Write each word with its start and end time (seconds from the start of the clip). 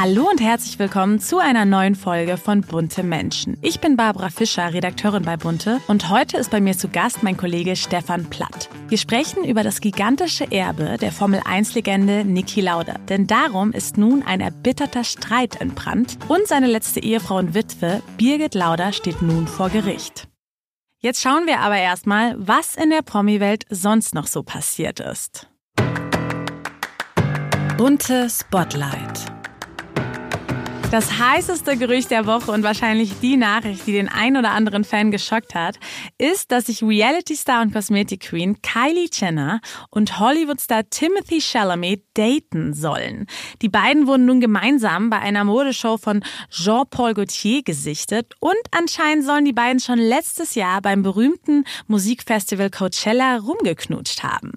Hallo 0.00 0.28
und 0.30 0.40
herzlich 0.40 0.78
willkommen 0.78 1.18
zu 1.18 1.38
einer 1.38 1.64
neuen 1.64 1.96
Folge 1.96 2.36
von 2.36 2.60
Bunte 2.60 3.02
Menschen. 3.02 3.58
Ich 3.62 3.80
bin 3.80 3.96
Barbara 3.96 4.28
Fischer, 4.28 4.72
Redakteurin 4.72 5.24
bei 5.24 5.36
Bunte 5.36 5.80
und 5.88 6.08
heute 6.08 6.36
ist 6.36 6.52
bei 6.52 6.60
mir 6.60 6.78
zu 6.78 6.88
Gast 6.88 7.24
mein 7.24 7.36
Kollege 7.36 7.74
Stefan 7.74 8.30
Platt. 8.30 8.68
Wir 8.86 8.96
sprechen 8.96 9.42
über 9.42 9.64
das 9.64 9.80
gigantische 9.80 10.52
Erbe 10.52 10.98
der 10.98 11.10
Formel-1-Legende 11.10 12.24
Niki 12.24 12.60
Lauda. 12.60 12.94
Denn 13.08 13.26
darum 13.26 13.72
ist 13.72 13.98
nun 13.98 14.22
ein 14.22 14.40
erbitterter 14.40 15.02
Streit 15.02 15.60
entbrannt 15.60 16.16
und 16.28 16.46
seine 16.46 16.68
letzte 16.68 17.00
Ehefrau 17.00 17.38
und 17.38 17.54
Witwe, 17.54 18.00
Birgit 18.18 18.54
Lauda, 18.54 18.92
steht 18.92 19.20
nun 19.20 19.48
vor 19.48 19.68
Gericht. 19.68 20.28
Jetzt 21.00 21.22
schauen 21.22 21.48
wir 21.48 21.58
aber 21.58 21.78
erstmal, 21.78 22.36
was 22.38 22.76
in 22.76 22.90
der 22.90 23.02
Promi-Welt 23.02 23.64
sonst 23.68 24.14
noch 24.14 24.28
so 24.28 24.44
passiert 24.44 25.00
ist. 25.00 25.48
Bunte 27.76 28.30
Spotlight. 28.30 29.37
Das 30.90 31.18
heißeste 31.18 31.76
Gerücht 31.76 32.10
der 32.10 32.24
Woche 32.24 32.50
und 32.50 32.62
wahrscheinlich 32.62 33.20
die 33.20 33.36
Nachricht, 33.36 33.86
die 33.86 33.92
den 33.92 34.08
ein 34.08 34.38
oder 34.38 34.52
anderen 34.52 34.84
Fan 34.84 35.10
geschockt 35.10 35.54
hat, 35.54 35.78
ist, 36.16 36.50
dass 36.50 36.64
sich 36.64 36.82
Reality-Star 36.82 37.60
und 37.60 37.74
Kosmetik-Queen 37.74 38.62
Kylie 38.62 39.10
Jenner 39.12 39.60
und 39.90 40.18
Hollywood-Star 40.18 40.88
Timothy 40.88 41.42
Chalamet 41.42 42.04
daten 42.14 42.72
sollen. 42.72 43.26
Die 43.60 43.68
beiden 43.68 44.06
wurden 44.06 44.24
nun 44.24 44.40
gemeinsam 44.40 45.10
bei 45.10 45.18
einer 45.18 45.44
Modeshow 45.44 45.98
von 45.98 46.24
Jean-Paul 46.48 47.12
Gaultier 47.12 47.62
gesichtet 47.62 48.32
und 48.40 48.56
anscheinend 48.70 49.26
sollen 49.26 49.44
die 49.44 49.52
beiden 49.52 49.80
schon 49.80 49.98
letztes 49.98 50.54
Jahr 50.54 50.80
beim 50.80 51.02
berühmten 51.02 51.64
Musikfestival 51.86 52.70
Coachella 52.70 53.36
rumgeknutscht 53.36 54.22
haben. 54.22 54.52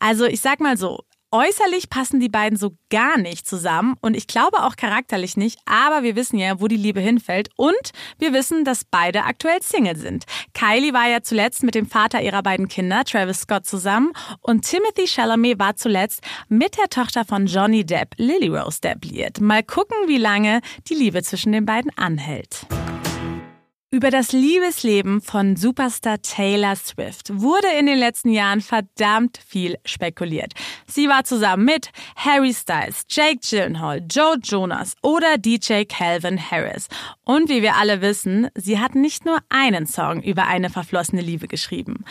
Also 0.00 0.24
ich 0.24 0.40
sag 0.40 0.60
mal 0.60 0.78
so, 0.78 1.02
Äußerlich 1.32 1.90
passen 1.90 2.20
die 2.20 2.28
beiden 2.28 2.56
so 2.56 2.76
gar 2.88 3.18
nicht 3.18 3.48
zusammen 3.48 3.96
und 4.00 4.16
ich 4.16 4.28
glaube 4.28 4.62
auch 4.62 4.76
charakterlich 4.76 5.36
nicht, 5.36 5.58
aber 5.66 6.04
wir 6.04 6.14
wissen 6.14 6.38
ja, 6.38 6.60
wo 6.60 6.68
die 6.68 6.76
Liebe 6.76 7.00
hinfällt 7.00 7.48
und 7.56 7.74
wir 8.18 8.32
wissen, 8.32 8.64
dass 8.64 8.84
beide 8.84 9.24
aktuell 9.24 9.60
Single 9.60 9.96
sind. 9.96 10.24
Kylie 10.54 10.92
war 10.92 11.08
ja 11.08 11.22
zuletzt 11.22 11.64
mit 11.64 11.74
dem 11.74 11.86
Vater 11.86 12.22
ihrer 12.22 12.44
beiden 12.44 12.68
Kinder, 12.68 13.02
Travis 13.04 13.40
Scott, 13.40 13.66
zusammen 13.66 14.12
und 14.40 14.70
Timothy 14.70 15.08
Chalamet 15.08 15.58
war 15.58 15.74
zuletzt 15.74 16.22
mit 16.48 16.78
der 16.78 16.88
Tochter 16.90 17.24
von 17.24 17.46
Johnny 17.46 17.84
Depp, 17.84 18.14
Lily 18.18 18.48
Rose 18.48 18.80
Depp, 18.80 19.04
liiert. 19.04 19.40
Mal 19.40 19.64
gucken, 19.64 19.96
wie 20.06 20.18
lange 20.18 20.60
die 20.88 20.94
Liebe 20.94 21.24
zwischen 21.24 21.50
den 21.50 21.66
beiden 21.66 21.90
anhält. 21.96 22.66
Über 23.92 24.10
das 24.10 24.32
Liebesleben 24.32 25.20
von 25.20 25.54
Superstar 25.54 26.20
Taylor 26.20 26.74
Swift 26.74 27.30
wurde 27.32 27.68
in 27.78 27.86
den 27.86 27.98
letzten 27.98 28.30
Jahren 28.30 28.60
verdammt 28.60 29.38
viel 29.46 29.76
spekuliert. 29.84 30.54
Sie 30.88 31.08
war 31.08 31.22
zusammen 31.22 31.64
mit 31.64 31.90
Harry 32.16 32.52
Styles, 32.52 33.04
Jake 33.08 33.38
Gyllenhaal, 33.48 34.02
Joe 34.10 34.38
Jonas 34.42 34.96
oder 35.02 35.38
DJ 35.38 35.84
Calvin 35.84 36.50
Harris. 36.50 36.88
Und 37.24 37.48
wie 37.48 37.62
wir 37.62 37.76
alle 37.76 38.00
wissen, 38.00 38.48
sie 38.56 38.80
hat 38.80 38.96
nicht 38.96 39.24
nur 39.24 39.38
einen 39.50 39.86
Song 39.86 40.20
über 40.20 40.48
eine 40.48 40.68
verflossene 40.68 41.22
Liebe 41.22 41.46
geschrieben. 41.46 42.04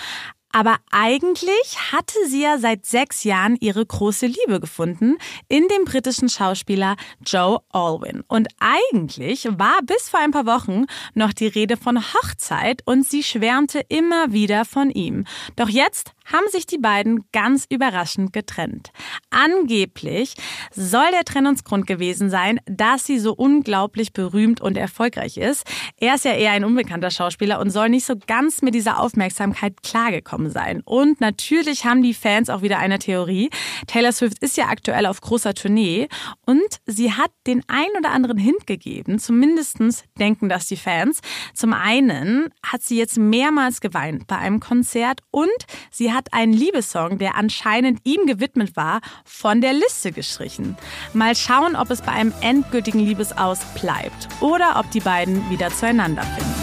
Aber 0.56 0.78
eigentlich 0.90 1.92
hatte 1.92 2.16
sie 2.30 2.44
ja 2.44 2.58
seit 2.58 2.86
sechs 2.86 3.26
Jahren 3.26 3.58
ihre 3.60 3.86
große 3.86 4.26
Liebe 4.26 4.62
gefunden 4.62 5.18
in 5.50 5.68
dem 5.68 5.84
britischen 5.84 6.30
Schauspieler 6.30 6.96
Joe 7.26 7.60
Alwyn. 7.74 8.24
Und 8.30 8.48
eigentlich 8.62 9.50
war 9.52 9.82
bis 9.84 10.08
vor 10.08 10.22
ein 10.22 10.32
paar 10.32 10.46
Wochen 10.46 10.86
noch 11.14 11.34
die 11.34 11.48
Rede 11.48 11.76
von 11.76 12.02
Hochzeit 12.02 12.84
und 12.86 13.06
sie 13.06 13.22
schwärmte 13.22 13.82
immer 13.90 14.32
wieder 14.32 14.64
von 14.64 14.92
ihm. 14.92 15.26
Doch 15.58 15.68
jetzt 15.68 16.15
haben 16.26 16.48
sich 16.52 16.66
die 16.66 16.78
beiden 16.78 17.26
ganz 17.32 17.66
überraschend 17.70 18.34
getrennt. 18.34 18.92
Angeblich 19.30 20.36
soll 20.72 21.10
der 21.12 21.24
Trennungsgrund 21.24 21.88
gewesen 21.88 22.30
sein, 22.30 22.60
dass 22.66 23.06
sie 23.06 23.20
so 23.20 23.34
unglaublich 23.34 24.14
berühmt 24.14 24.62
und 24.62 24.78
erfolgreich 24.78 25.38
ist. 25.38 25.66
Er 25.98 26.16
ist 26.16 26.26
ja 26.26 26.34
eher 26.34 26.52
ein 26.52 26.66
unbekannter 26.66 27.12
Schauspieler 27.12 27.60
und 27.60 27.70
soll 27.70 27.90
nicht 27.90 28.06
so 28.06 28.16
ganz 28.28 28.62
mit 28.62 28.76
dieser 28.76 29.00
Aufmerksamkeit 29.00 29.84
klargekommen 29.84 30.50
sein. 30.50 30.82
Und 30.84 31.22
natürlich 31.22 31.86
haben 31.86 32.02
die 32.02 32.14
Fans 32.14 32.50
auch 32.50 32.62
wieder 32.62 32.80
eine 32.80 33.00
Theorie. 33.00 33.50
Taylor 33.88 34.12
Swift 34.12 34.40
ist 34.40 34.58
ja 34.58 34.68
aktuell 34.68 35.06
auf 35.06 35.22
großer 35.22 35.54
Tournee 35.54 36.08
und 36.46 36.80
sie 36.86 37.14
hat 37.14 37.32
den 37.48 37.64
ein 37.68 37.88
oder 37.98 38.12
anderen 38.12 38.38
Hint 38.38 38.66
gegeben. 38.68 39.20
Zumindestens 39.20 40.04
denken 40.20 40.50
das 40.50 40.68
die 40.68 40.78
Fans. 40.78 41.20
Zum 41.54 41.74
einen 41.74 42.50
hat 42.64 42.82
sie 42.82 42.98
jetzt 42.98 43.18
mehrmals 43.18 43.82
geweint 43.82 44.28
bei 44.28 44.38
einem 44.38 44.60
Konzert 44.60 45.22
und 45.32 45.50
sie 45.92 46.14
hat 46.16 46.34
einen 46.34 46.54
Liebessong, 46.54 47.18
der 47.18 47.36
anscheinend 47.36 48.00
ihm 48.04 48.26
gewidmet 48.26 48.76
war, 48.76 49.02
von 49.26 49.62
der 49.62 49.74
Liste 49.74 50.12
gestrichen. 50.12 50.78
Mal 51.14 51.36
schauen, 51.36 51.76
ob 51.76 51.92
es 51.92 52.02
bei 52.02 52.14
einem 52.14 52.34
endgültigen 52.42 53.00
Liebesaus 53.00 53.60
bleibt 53.80 54.28
oder 54.42 54.80
ob 54.80 54.90
die 54.92 55.02
beiden 55.02 55.50
wieder 55.50 55.70
zueinander 55.70 56.24
finden. 56.24 56.56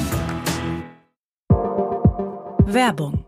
Werbung 2.66 3.24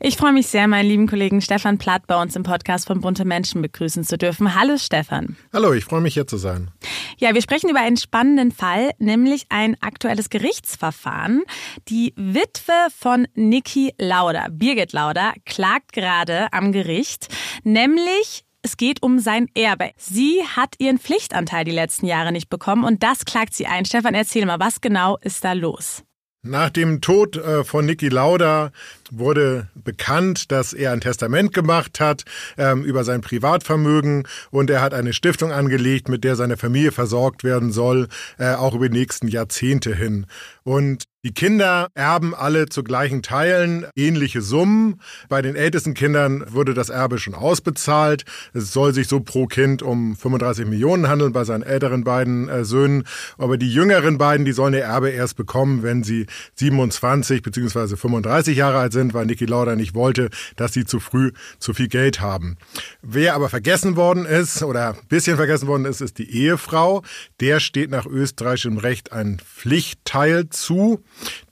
ich 0.00 0.16
freue 0.16 0.32
mich 0.32 0.46
sehr, 0.46 0.68
meinen 0.68 0.88
lieben 0.88 1.06
Kollegen 1.08 1.40
Stefan 1.40 1.78
Platt 1.78 2.06
bei 2.06 2.20
uns 2.20 2.36
im 2.36 2.44
Podcast 2.44 2.86
von 2.86 3.00
Bunte 3.00 3.24
Menschen 3.24 3.62
begrüßen 3.62 4.04
zu 4.04 4.16
dürfen. 4.16 4.54
Hallo 4.54 4.76
Stefan. 4.78 5.36
Hallo, 5.52 5.72
ich 5.72 5.84
freue 5.84 6.00
mich 6.00 6.14
hier 6.14 6.26
zu 6.26 6.36
sein. 6.36 6.70
Ja, 7.18 7.34
wir 7.34 7.42
sprechen 7.42 7.68
über 7.68 7.80
einen 7.80 7.96
spannenden 7.96 8.52
Fall, 8.52 8.92
nämlich 8.98 9.46
ein 9.48 9.76
aktuelles 9.80 10.30
Gerichtsverfahren. 10.30 11.42
Die 11.88 12.14
Witwe 12.16 12.72
von 12.96 13.26
Niki 13.34 13.92
Lauda, 13.98 14.46
Birgit 14.50 14.92
Lauda, 14.92 15.32
klagt 15.44 15.92
gerade 15.92 16.46
am 16.52 16.70
Gericht, 16.70 17.26
nämlich 17.64 18.44
es 18.62 18.76
geht 18.76 19.02
um 19.02 19.18
sein 19.18 19.48
Erbe. 19.54 19.90
Sie 19.96 20.42
hat 20.54 20.74
ihren 20.78 20.98
Pflichtanteil 20.98 21.64
die 21.64 21.72
letzten 21.72 22.06
Jahre 22.06 22.30
nicht 22.30 22.48
bekommen 22.48 22.84
und 22.84 23.02
das 23.02 23.24
klagt 23.24 23.54
sie 23.54 23.66
ein. 23.66 23.84
Stefan, 23.84 24.14
erzähl 24.14 24.46
mal, 24.46 24.60
was 24.60 24.80
genau 24.80 25.18
ist 25.22 25.44
da 25.44 25.54
los? 25.54 26.04
Nach 26.42 26.70
dem 26.70 27.00
Tod 27.00 27.36
äh, 27.36 27.64
von 27.64 27.84
Niki 27.84 28.08
Lauda 28.08 28.70
wurde 29.10 29.68
bekannt, 29.74 30.50
dass 30.52 30.72
er 30.72 30.92
ein 30.92 31.00
Testament 31.00 31.52
gemacht 31.52 32.00
hat 32.00 32.24
ähm, 32.56 32.84
über 32.84 33.04
sein 33.04 33.20
Privatvermögen 33.20 34.26
und 34.50 34.70
er 34.70 34.80
hat 34.80 34.94
eine 34.94 35.12
Stiftung 35.12 35.52
angelegt, 35.52 36.08
mit 36.08 36.24
der 36.24 36.36
seine 36.36 36.56
Familie 36.56 36.92
versorgt 36.92 37.44
werden 37.44 37.72
soll, 37.72 38.08
äh, 38.38 38.54
auch 38.54 38.74
über 38.74 38.88
die 38.88 38.98
nächsten 38.98 39.28
Jahrzehnte 39.28 39.94
hin. 39.94 40.26
Und 40.64 41.04
die 41.24 41.32
Kinder 41.32 41.88
erben 41.94 42.34
alle 42.34 42.68
zu 42.68 42.84
gleichen 42.84 43.22
Teilen 43.22 43.86
ähnliche 43.96 44.40
Summen. 44.40 45.00
Bei 45.28 45.42
den 45.42 45.56
ältesten 45.56 45.94
Kindern 45.94 46.44
wurde 46.48 46.74
das 46.74 46.90
Erbe 46.90 47.18
schon 47.18 47.34
ausbezahlt. 47.34 48.24
Es 48.52 48.72
soll 48.72 48.94
sich 48.94 49.08
so 49.08 49.20
pro 49.20 49.46
Kind 49.46 49.82
um 49.82 50.14
35 50.14 50.66
Millionen 50.66 51.08
handeln 51.08 51.32
bei 51.32 51.44
seinen 51.44 51.64
älteren 51.64 52.04
beiden 52.04 52.48
äh, 52.48 52.64
Söhnen. 52.64 53.04
Aber 53.36 53.56
die 53.56 53.72
jüngeren 53.72 54.16
beiden, 54.16 54.44
die 54.44 54.52
sollen 54.52 54.74
ihr 54.74 54.84
Erbe 54.84 55.10
erst 55.10 55.36
bekommen, 55.36 55.82
wenn 55.82 56.04
sie 56.04 56.26
27 56.54 57.42
bzw. 57.42 57.96
35 57.96 58.56
Jahre 58.56 58.78
alt 58.78 58.92
sind 58.92 58.97
sind, 58.98 59.14
weil 59.14 59.26
Niki 59.26 59.46
Lauda 59.46 59.76
nicht 59.76 59.94
wollte, 59.94 60.30
dass 60.56 60.72
sie 60.72 60.84
zu 60.84 61.00
früh 61.00 61.32
zu 61.58 61.72
viel 61.72 61.88
Geld 61.88 62.20
haben. 62.20 62.56
Wer 63.02 63.34
aber 63.34 63.48
vergessen 63.48 63.96
worden 63.96 64.26
ist 64.26 64.62
oder 64.62 64.90
ein 64.90 65.06
bisschen 65.08 65.36
vergessen 65.36 65.68
worden 65.68 65.84
ist, 65.84 66.00
ist 66.00 66.18
die 66.18 66.30
Ehefrau. 66.30 67.02
Der 67.40 67.60
steht 67.60 67.90
nach 67.90 68.06
österreichischem 68.06 68.78
Recht 68.78 69.12
ein 69.12 69.38
Pflichtteil 69.38 70.48
zu. 70.50 71.02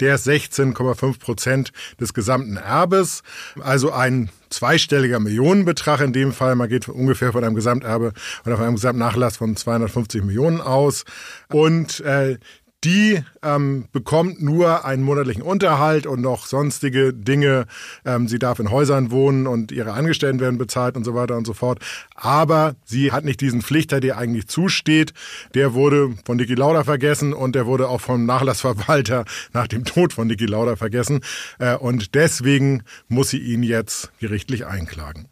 Der 0.00 0.16
ist 0.16 0.26
16,5 0.26 1.18
Prozent 1.18 1.72
des 2.00 2.14
gesamten 2.14 2.56
Erbes. 2.56 3.22
Also 3.60 3.92
ein 3.92 4.30
zweistelliger 4.50 5.20
Millionenbetrag 5.20 6.00
in 6.00 6.12
dem 6.12 6.32
Fall. 6.32 6.54
Man 6.54 6.68
geht 6.68 6.88
ungefähr 6.88 7.32
von 7.32 7.44
einem 7.44 7.54
Gesamterbe 7.54 8.12
oder 8.44 8.56
von 8.56 8.64
einem 8.64 8.76
Gesamtnachlass 8.76 9.36
von 9.36 9.56
250 9.56 10.22
Millionen 10.24 10.60
aus. 10.60 11.04
Und 11.48 12.00
äh, 12.00 12.38
die 12.86 13.20
ähm, 13.42 13.86
bekommt 13.90 14.40
nur 14.40 14.84
einen 14.84 15.02
monatlichen 15.02 15.42
Unterhalt 15.42 16.06
und 16.06 16.20
noch 16.20 16.46
sonstige 16.46 17.12
Dinge. 17.12 17.66
Ähm, 18.04 18.28
sie 18.28 18.38
darf 18.38 18.60
in 18.60 18.70
Häusern 18.70 19.10
wohnen 19.10 19.48
und 19.48 19.72
ihre 19.72 19.92
Angestellten 19.92 20.38
werden 20.38 20.56
bezahlt 20.56 20.96
und 20.96 21.02
so 21.02 21.12
weiter 21.12 21.36
und 21.36 21.48
so 21.48 21.52
fort. 21.52 21.80
Aber 22.14 22.76
sie 22.84 23.10
hat 23.10 23.24
nicht 23.24 23.40
diesen 23.40 23.60
Pflichter, 23.60 23.98
der 23.98 24.18
eigentlich 24.18 24.46
zusteht. 24.46 25.14
Der 25.54 25.74
wurde 25.74 26.14
von 26.24 26.36
Niki 26.36 26.54
Lauda 26.54 26.84
vergessen 26.84 27.32
und 27.32 27.56
der 27.56 27.66
wurde 27.66 27.88
auch 27.88 28.00
vom 28.00 28.24
Nachlassverwalter 28.24 29.24
nach 29.52 29.66
dem 29.66 29.84
Tod 29.84 30.12
von 30.12 30.28
Niki 30.28 30.46
Lauda 30.46 30.76
vergessen. 30.76 31.20
Äh, 31.58 31.74
und 31.74 32.14
deswegen 32.14 32.84
muss 33.08 33.30
sie 33.30 33.38
ihn 33.38 33.64
jetzt 33.64 34.12
gerichtlich 34.20 34.64
einklagen. 34.64 35.26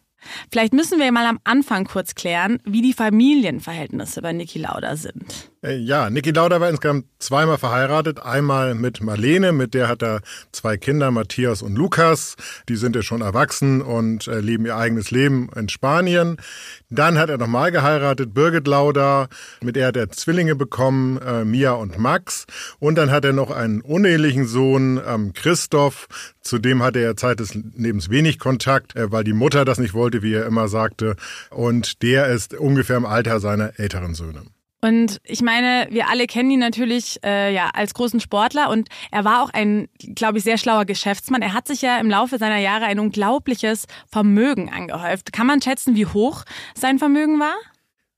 Vielleicht 0.51 0.73
müssen 0.73 0.99
wir 0.99 1.11
mal 1.11 1.25
am 1.25 1.39
Anfang 1.43 1.85
kurz 1.85 2.15
klären, 2.15 2.59
wie 2.65 2.81
die 2.81 2.93
Familienverhältnisse 2.93 4.21
bei 4.21 4.33
Niki 4.33 4.59
Lauda 4.59 4.95
sind. 4.97 5.51
Äh, 5.65 5.77
ja, 5.77 6.09
Niki 6.09 6.31
Lauda 6.31 6.61
war 6.61 6.69
insgesamt 6.69 7.05
zweimal 7.17 7.57
verheiratet. 7.57 8.19
Einmal 8.19 8.75
mit 8.75 9.01
Marlene, 9.01 9.51
mit 9.51 9.73
der 9.73 9.87
hat 9.87 10.03
er 10.03 10.21
zwei 10.51 10.77
Kinder, 10.77 11.09
Matthias 11.11 11.61
und 11.61 11.75
Lukas. 11.75 12.35
Die 12.69 12.75
sind 12.75 12.95
ja 12.95 13.01
schon 13.01 13.21
erwachsen 13.21 13.81
und 13.81 14.27
äh, 14.27 14.39
leben 14.39 14.65
ihr 14.65 14.77
eigenes 14.77 15.09
Leben 15.11 15.49
in 15.55 15.67
Spanien. 15.69 16.37
Dann 16.89 17.17
hat 17.17 17.29
er 17.29 17.37
nochmal 17.37 17.71
geheiratet, 17.71 18.33
Birgit 18.33 18.67
Lauda, 18.67 19.27
mit 19.61 19.75
der 19.75 19.87
hat 19.87 19.97
er 19.97 20.11
Zwillinge 20.11 20.55
bekommen, 20.55 21.17
äh, 21.17 21.43
Mia 21.45 21.71
und 21.71 21.97
Max. 21.97 22.45
Und 22.79 22.95
dann 22.95 23.09
hat 23.09 23.25
er 23.25 23.33
noch 23.33 23.49
einen 23.49 23.81
unehelichen 23.81 24.45
Sohn, 24.45 25.01
ähm, 25.05 25.33
Christoph. 25.33 26.07
Zu 26.41 26.59
dem 26.59 26.83
hatte 26.83 26.99
er 26.99 27.17
Zeit 27.17 27.39
des 27.39 27.55
Lebens 27.55 28.11
wenig 28.11 28.37
Kontakt, 28.37 28.93
weil 28.95 29.23
die 29.23 29.33
Mutter 29.33 29.65
das 29.65 29.79
nicht 29.79 29.95
wollte, 29.95 30.21
wie 30.21 30.35
er 30.35 30.45
immer 30.45 30.67
sagte. 30.67 31.15
Und 31.49 32.03
der 32.03 32.27
ist 32.27 32.53
ungefähr 32.53 32.97
im 32.97 33.05
Alter 33.05 33.39
seiner 33.39 33.79
älteren 33.79 34.13
Söhne. 34.13 34.43
Und 34.81 35.19
ich 35.23 35.41
meine, 35.41 35.87
wir 35.89 36.09
alle 36.09 36.27
kennen 36.27 36.51
ihn 36.51 36.59
natürlich 36.59 37.19
äh, 37.23 37.53
ja 37.53 37.71
als 37.73 37.93
großen 37.93 38.19
Sportler 38.19 38.69
und 38.69 38.89
er 39.11 39.25
war 39.25 39.43
auch 39.43 39.49
ein, 39.51 39.87
glaube 40.13 40.37
ich, 40.37 40.43
sehr 40.43 40.57
schlauer 40.57 40.85
Geschäftsmann. 40.85 41.41
Er 41.41 41.53
hat 41.53 41.67
sich 41.67 41.81
ja 41.81 41.97
im 41.97 42.09
Laufe 42.09 42.37
seiner 42.37 42.59
Jahre 42.59 42.85
ein 42.85 42.99
unglaubliches 42.99 43.87
Vermögen 44.07 44.71
angehäuft. 44.71 45.33
Kann 45.33 45.47
man 45.47 45.61
schätzen, 45.61 45.95
wie 45.95 46.05
hoch 46.05 46.43
sein 46.75 46.99
Vermögen 46.99 47.39
war? 47.39 47.55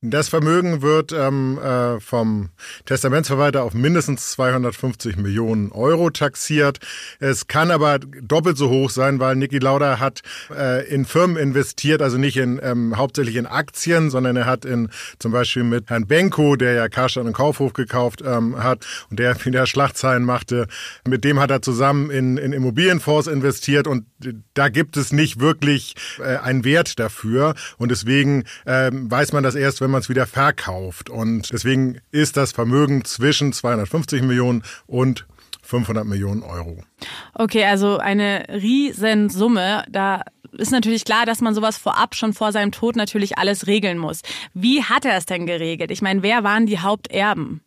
Das 0.09 0.29
Vermögen 0.29 0.81
wird 0.81 1.11
ähm, 1.11 1.59
äh, 1.59 1.99
vom 1.99 2.49
Testamentsverwalter 2.85 3.63
auf 3.63 3.73
mindestens 3.73 4.31
250 4.31 5.17
Millionen 5.17 5.71
Euro 5.73 6.09
taxiert. 6.09 6.79
Es 7.19 7.47
kann 7.47 7.71
aber 7.71 7.99
doppelt 7.99 8.57
so 8.57 8.69
hoch 8.69 8.89
sein, 8.89 9.19
weil 9.19 9.35
Niki 9.35 9.59
Lauda 9.59 9.99
hat 9.99 10.21
äh, 10.49 10.87
in 10.87 11.03
Firmen 11.03 11.35
investiert, 11.35 12.01
also 12.01 12.17
nicht 12.17 12.37
in 12.37 12.59
ähm, 12.63 12.95
hauptsächlich 12.95 13.35
in 13.35 13.47
Aktien, 13.47 14.09
sondern 14.09 14.37
er 14.37 14.45
hat 14.45 14.63
in 14.63 14.89
zum 15.19 15.33
Beispiel 15.33 15.63
mit 15.63 15.89
Herrn 15.89 16.07
Benko, 16.07 16.55
der 16.55 16.73
ja 16.73 16.87
Karstadt 16.87 17.25
und 17.25 17.33
Kaufhof 17.33 17.73
gekauft 17.73 18.23
ähm, 18.25 18.63
hat 18.63 18.85
und 19.09 19.19
der 19.19 19.43
wieder 19.45 19.67
Schlachtzeilen 19.67 20.23
machte, 20.23 20.67
mit 21.05 21.25
dem 21.25 21.39
hat 21.39 21.51
er 21.51 21.61
zusammen 21.61 22.11
in, 22.11 22.37
in 22.37 22.53
Immobilienfonds 22.53 23.27
investiert 23.27 23.87
und 23.87 24.05
da 24.53 24.69
gibt 24.69 24.95
es 24.95 25.11
nicht 25.11 25.41
wirklich 25.41 25.95
äh, 26.19 26.37
einen 26.37 26.63
Wert 26.63 26.97
dafür 26.97 27.55
und 27.77 27.91
deswegen 27.91 28.45
äh, 28.65 28.89
weiß 28.93 29.33
man 29.33 29.43
das 29.43 29.55
erst, 29.55 29.81
wenn 29.81 29.91
man 29.91 29.96
es 29.97 30.09
wieder 30.09 30.25
verkauft. 30.25 31.09
Und 31.09 31.51
deswegen 31.51 31.99
ist 32.11 32.37
das 32.37 32.51
Vermögen 32.51 33.05
zwischen 33.05 33.53
250 33.53 34.21
Millionen 34.23 34.63
und 34.85 35.25
500 35.61 36.05
Millionen 36.05 36.43
Euro. 36.43 36.83
Okay, 37.33 37.65
also 37.65 37.97
eine 37.97 38.45
Riesensumme. 38.49 39.83
Da 39.89 40.23
ist 40.53 40.71
natürlich 40.71 41.03
klar, 41.03 41.25
dass 41.25 41.41
man 41.41 41.53
sowas 41.53 41.77
vorab 41.77 42.15
schon 42.15 42.33
vor 42.33 42.51
seinem 42.51 42.71
Tod 42.71 42.95
natürlich 42.95 43.37
alles 43.37 43.67
regeln 43.67 43.97
muss. 43.97 44.21
Wie 44.53 44.83
hat 44.83 45.05
er 45.05 45.17
es 45.17 45.25
denn 45.25 45.45
geregelt? 45.45 45.91
Ich 45.91 46.01
meine, 46.01 46.23
wer 46.23 46.43
waren 46.43 46.65
die 46.65 46.79
Haupterben? 46.79 47.61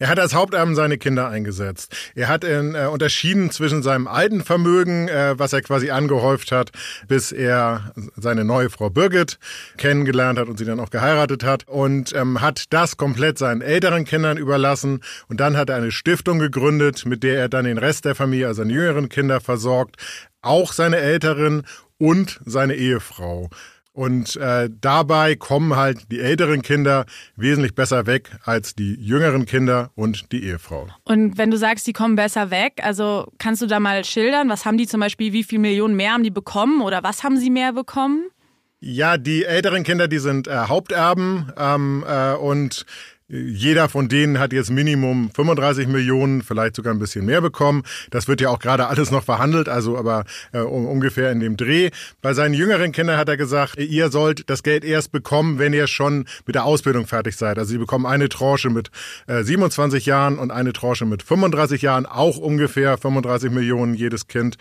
Er 0.00 0.08
hat 0.08 0.20
als 0.20 0.32
Haupterben 0.32 0.76
seine 0.76 0.96
Kinder 0.96 1.28
eingesetzt. 1.28 1.96
Er 2.14 2.28
hat 2.28 2.44
in, 2.44 2.76
äh, 2.76 2.86
unterschieden 2.86 3.50
zwischen 3.50 3.82
seinem 3.82 4.06
alten 4.06 4.44
Vermögen, 4.44 5.08
äh, 5.08 5.36
was 5.36 5.52
er 5.52 5.60
quasi 5.62 5.90
angehäuft 5.90 6.52
hat, 6.52 6.70
bis 7.08 7.32
er 7.32 7.92
seine 8.16 8.44
neue 8.44 8.70
Frau 8.70 8.90
Birgit 8.90 9.40
kennengelernt 9.76 10.38
hat 10.38 10.46
und 10.46 10.56
sie 10.56 10.64
dann 10.64 10.78
auch 10.78 10.90
geheiratet 10.90 11.42
hat 11.42 11.66
und 11.66 12.14
ähm, 12.14 12.40
hat 12.40 12.66
das 12.70 12.96
komplett 12.96 13.38
seinen 13.38 13.60
älteren 13.60 14.04
Kindern 14.04 14.36
überlassen. 14.38 15.00
Und 15.26 15.40
dann 15.40 15.56
hat 15.56 15.68
er 15.68 15.76
eine 15.76 15.90
Stiftung 15.90 16.38
gegründet, 16.38 17.04
mit 17.04 17.24
der 17.24 17.40
er 17.40 17.48
dann 17.48 17.64
den 17.64 17.78
Rest 17.78 18.04
der 18.04 18.14
Familie, 18.14 18.46
also 18.46 18.62
seine 18.62 18.72
jüngeren 18.72 19.08
Kinder 19.08 19.40
versorgt, 19.40 19.96
auch 20.42 20.72
seine 20.72 20.98
älteren 20.98 21.64
und 21.98 22.40
seine 22.44 22.74
Ehefrau. 22.74 23.50
Und 23.98 24.36
äh, 24.36 24.70
dabei 24.80 25.34
kommen 25.34 25.74
halt 25.74 26.12
die 26.12 26.20
älteren 26.20 26.62
Kinder 26.62 27.04
wesentlich 27.34 27.74
besser 27.74 28.06
weg 28.06 28.30
als 28.44 28.76
die 28.76 28.94
jüngeren 28.94 29.44
Kinder 29.44 29.90
und 29.96 30.30
die 30.30 30.44
Ehefrau. 30.44 30.86
Und 31.02 31.36
wenn 31.36 31.50
du 31.50 31.56
sagst, 31.56 31.84
die 31.84 31.92
kommen 31.92 32.14
besser 32.14 32.52
weg, 32.52 32.74
also 32.80 33.26
kannst 33.38 33.60
du 33.60 33.66
da 33.66 33.80
mal 33.80 34.04
schildern, 34.04 34.48
was 34.50 34.64
haben 34.64 34.78
die 34.78 34.86
zum 34.86 35.00
Beispiel, 35.00 35.32
wie 35.32 35.42
viel 35.42 35.58
Millionen 35.58 35.96
mehr 35.96 36.12
haben 36.12 36.22
die 36.22 36.30
bekommen 36.30 36.80
oder 36.80 37.02
was 37.02 37.24
haben 37.24 37.38
sie 37.38 37.50
mehr 37.50 37.72
bekommen? 37.72 38.22
Ja, 38.78 39.16
die 39.16 39.42
älteren 39.42 39.82
Kinder, 39.82 40.06
die 40.06 40.18
sind 40.18 40.46
äh, 40.46 40.56
Haupterben 40.68 41.52
ähm, 41.58 42.04
äh, 42.06 42.34
und 42.34 42.86
jeder 43.28 43.90
von 43.90 44.08
denen 44.08 44.38
hat 44.38 44.54
jetzt 44.54 44.70
Minimum 44.70 45.30
35 45.34 45.86
Millionen, 45.86 46.42
vielleicht 46.42 46.76
sogar 46.76 46.94
ein 46.94 46.98
bisschen 46.98 47.26
mehr 47.26 47.42
bekommen. 47.42 47.82
Das 48.10 48.26
wird 48.26 48.40
ja 48.40 48.48
auch 48.48 48.58
gerade 48.58 48.86
alles 48.86 49.10
noch 49.10 49.22
verhandelt, 49.22 49.68
also 49.68 49.98
aber 49.98 50.24
äh, 50.52 50.60
ungefähr 50.60 51.30
in 51.30 51.40
dem 51.40 51.58
Dreh. 51.58 51.90
Bei 52.22 52.32
seinen 52.32 52.54
jüngeren 52.54 52.92
Kindern 52.92 53.18
hat 53.18 53.28
er 53.28 53.36
gesagt, 53.36 53.76
ihr 53.76 54.10
sollt 54.10 54.48
das 54.48 54.62
Geld 54.62 54.82
erst 54.82 55.12
bekommen, 55.12 55.58
wenn 55.58 55.74
ihr 55.74 55.88
schon 55.88 56.24
mit 56.46 56.54
der 56.54 56.64
Ausbildung 56.64 57.06
fertig 57.06 57.36
seid. 57.36 57.58
Also 57.58 57.72
sie 57.72 57.78
bekommen 57.78 58.06
eine 58.06 58.30
Tranche 58.30 58.70
mit 58.70 58.90
äh, 59.26 59.42
27 59.42 60.06
Jahren 60.06 60.38
und 60.38 60.50
eine 60.50 60.72
Tranche 60.72 61.04
mit 61.04 61.22
35 61.22 61.82
Jahren, 61.82 62.06
auch 62.06 62.38
ungefähr 62.38 62.96
35 62.96 63.50
Millionen 63.50 63.92
jedes 63.92 64.26
Kind. 64.26 64.56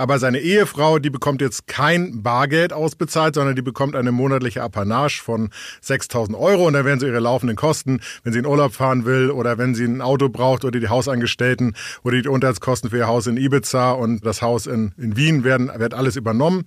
Aber 0.00 0.18
seine 0.18 0.38
Ehefrau, 0.38 0.98
die 0.98 1.10
bekommt 1.10 1.42
jetzt 1.42 1.66
kein 1.66 2.22
Bargeld 2.22 2.72
ausbezahlt, 2.72 3.34
sondern 3.34 3.54
die 3.54 3.60
bekommt 3.60 3.94
eine 3.94 4.12
monatliche 4.12 4.62
Apanage 4.62 5.20
von 5.22 5.50
6000 5.82 6.38
Euro 6.38 6.66
und 6.66 6.72
dann 6.72 6.86
werden 6.86 7.00
sie 7.00 7.06
ihre 7.06 7.20
laufenden 7.20 7.54
Kosten, 7.54 8.00
wenn 8.24 8.32
sie 8.32 8.38
in 8.38 8.46
Urlaub 8.46 8.72
fahren 8.72 9.04
will 9.04 9.30
oder 9.30 9.58
wenn 9.58 9.74
sie 9.74 9.84
ein 9.84 10.00
Auto 10.00 10.30
braucht 10.30 10.64
oder 10.64 10.80
die 10.80 10.88
Hausangestellten 10.88 11.76
oder 12.02 12.22
die 12.22 12.28
Unterhaltskosten 12.28 12.88
für 12.88 12.96
ihr 12.96 13.08
Haus 13.08 13.26
in 13.26 13.36
Ibiza 13.36 13.92
und 13.92 14.24
das 14.24 14.40
Haus 14.40 14.66
in, 14.66 14.94
in 14.96 15.18
Wien 15.18 15.44
werden, 15.44 15.70
wird 15.76 15.92
alles 15.92 16.16
übernommen. 16.16 16.66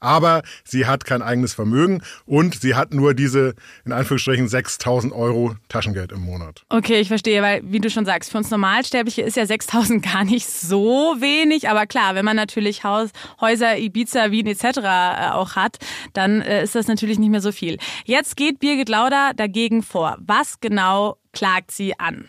Aber 0.00 0.42
sie 0.64 0.84
hat 0.84 1.04
kein 1.04 1.22
eigenes 1.22 1.54
Vermögen 1.54 2.02
und 2.26 2.60
sie 2.60 2.74
hat 2.74 2.92
nur 2.92 3.14
diese, 3.14 3.54
in 3.84 3.92
Anführungsstrichen, 3.92 4.48
6000 4.48 5.12
Euro 5.12 5.54
Taschengeld 5.68 6.10
im 6.10 6.22
Monat. 6.22 6.64
Okay, 6.68 6.98
ich 6.98 7.06
verstehe, 7.06 7.42
weil, 7.42 7.62
wie 7.64 7.78
du 7.78 7.90
schon 7.90 8.06
sagst, 8.06 8.32
für 8.32 8.38
uns 8.38 8.50
Normalsterbliche 8.50 9.22
ist 9.22 9.36
ja 9.36 9.46
6000 9.46 10.02
gar 10.12 10.24
nicht 10.24 10.48
so 10.48 11.14
wenig. 11.20 11.68
Aber 11.68 11.86
klar, 11.86 12.16
wenn 12.16 12.24
man 12.24 12.34
natürlich 12.34 12.71
natürlich 12.72 12.84
Haus, 12.84 13.10
Häuser, 13.40 13.78
Ibiza, 13.78 14.30
Wien 14.30 14.46
etc. 14.46 14.64
Äh, 14.78 15.30
auch 15.32 15.56
hat, 15.56 15.78
dann 16.12 16.40
äh, 16.40 16.62
ist 16.64 16.74
das 16.74 16.88
natürlich 16.88 17.18
nicht 17.18 17.30
mehr 17.30 17.40
so 17.40 17.52
viel. 17.52 17.78
Jetzt 18.04 18.36
geht 18.36 18.58
Birgit 18.58 18.88
Lauder 18.88 19.32
dagegen 19.36 19.82
vor. 19.82 20.16
Was 20.20 20.60
genau 20.60 21.16
klagt 21.32 21.70
sie 21.70 21.98
an? 21.98 22.28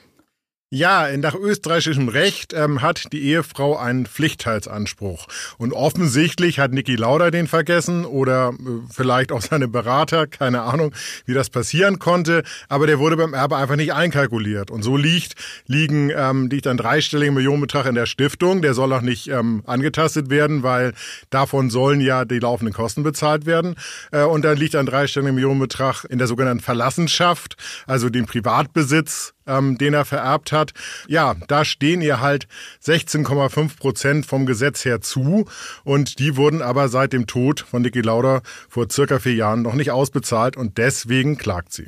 Ja, 0.75 1.15
nach 1.17 1.35
österreichischem 1.35 2.07
Recht 2.07 2.51
ähm, 2.51 2.81
hat 2.81 3.13
die 3.13 3.21
Ehefrau 3.25 3.77
einen 3.77 4.07
Pflichtteilsanspruch. 4.07 5.27
Und 5.59 5.71
offensichtlich 5.71 6.57
hat 6.57 6.71
Niki 6.71 6.95
Lauda 6.95 7.29
den 7.29 7.45
vergessen 7.45 8.05
oder 8.05 8.53
äh, 8.59 8.69
vielleicht 8.91 9.31
auch 9.31 9.41
seine 9.41 9.67
Berater, 9.67 10.25
keine 10.25 10.63
Ahnung, 10.63 10.91
wie 11.27 11.35
das 11.35 11.51
passieren 11.51 11.99
konnte. 11.99 12.41
Aber 12.69 12.87
der 12.87 12.97
wurde 12.97 13.17
beim 13.17 13.35
Erbe 13.35 13.55
einfach 13.57 13.75
nicht 13.75 13.93
einkalkuliert. 13.93 14.71
Und 14.71 14.81
so 14.81 14.97
liegt, 14.97 15.35
liegen, 15.67 16.09
ähm, 16.09 16.49
liegt 16.49 16.65
ein 16.65 16.77
dreistelliger 16.77 17.33
Millionenbetrag 17.33 17.85
in 17.85 17.93
der 17.93 18.07
Stiftung. 18.07 18.63
Der 18.63 18.73
soll 18.73 18.93
auch 18.93 19.01
nicht 19.01 19.27
ähm, 19.27 19.61
angetastet 19.67 20.31
werden, 20.31 20.63
weil 20.63 20.93
davon 21.29 21.69
sollen 21.69 22.01
ja 22.01 22.25
die 22.25 22.39
laufenden 22.39 22.73
Kosten 22.73 23.03
bezahlt 23.03 23.45
werden. 23.45 23.75
Äh, 24.11 24.23
und 24.23 24.43
dann 24.43 24.57
liegt 24.57 24.75
ein 24.75 24.87
dreistelliger 24.87 25.33
Millionenbetrag 25.33 26.05
in 26.05 26.17
der 26.17 26.25
sogenannten 26.25 26.63
Verlassenschaft, 26.63 27.57
also 27.85 28.09
den 28.09 28.25
Privatbesitz 28.25 29.35
ähm, 29.47 29.77
den 29.77 29.93
er 29.93 30.05
vererbt 30.05 30.51
hat. 30.51 30.73
Ja, 31.07 31.35
da 31.47 31.65
stehen 31.65 32.01
ihr 32.01 32.19
halt 32.19 32.47
16,5 32.83 33.77
Prozent 33.77 34.25
vom 34.25 34.45
Gesetz 34.45 34.85
her 34.85 35.01
zu 35.01 35.45
und 35.83 36.19
die 36.19 36.37
wurden 36.37 36.61
aber 36.61 36.89
seit 36.89 37.13
dem 37.13 37.27
Tod 37.27 37.61
von 37.61 37.81
Niki 37.81 38.01
Lauda 38.01 38.41
vor 38.69 38.87
circa 38.89 39.19
vier 39.19 39.35
Jahren 39.35 39.61
noch 39.61 39.73
nicht 39.73 39.91
ausbezahlt 39.91 40.57
und 40.57 40.77
deswegen 40.77 41.37
klagt 41.37 41.73
sie. 41.73 41.87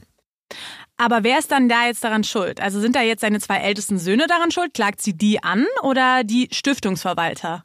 Aber 0.97 1.23
wer 1.23 1.39
ist 1.39 1.51
dann 1.51 1.67
da 1.67 1.87
jetzt 1.87 2.03
daran 2.03 2.23
schuld? 2.23 2.61
Also 2.61 2.79
sind 2.79 2.95
da 2.95 3.01
jetzt 3.01 3.21
seine 3.21 3.39
zwei 3.39 3.57
ältesten 3.57 3.97
Söhne 3.97 4.27
daran 4.27 4.51
schuld? 4.51 4.73
Klagt 4.73 5.01
sie 5.01 5.13
die 5.13 5.43
an 5.43 5.65
oder 5.81 6.23
die 6.23 6.47
Stiftungsverwalter? 6.51 7.63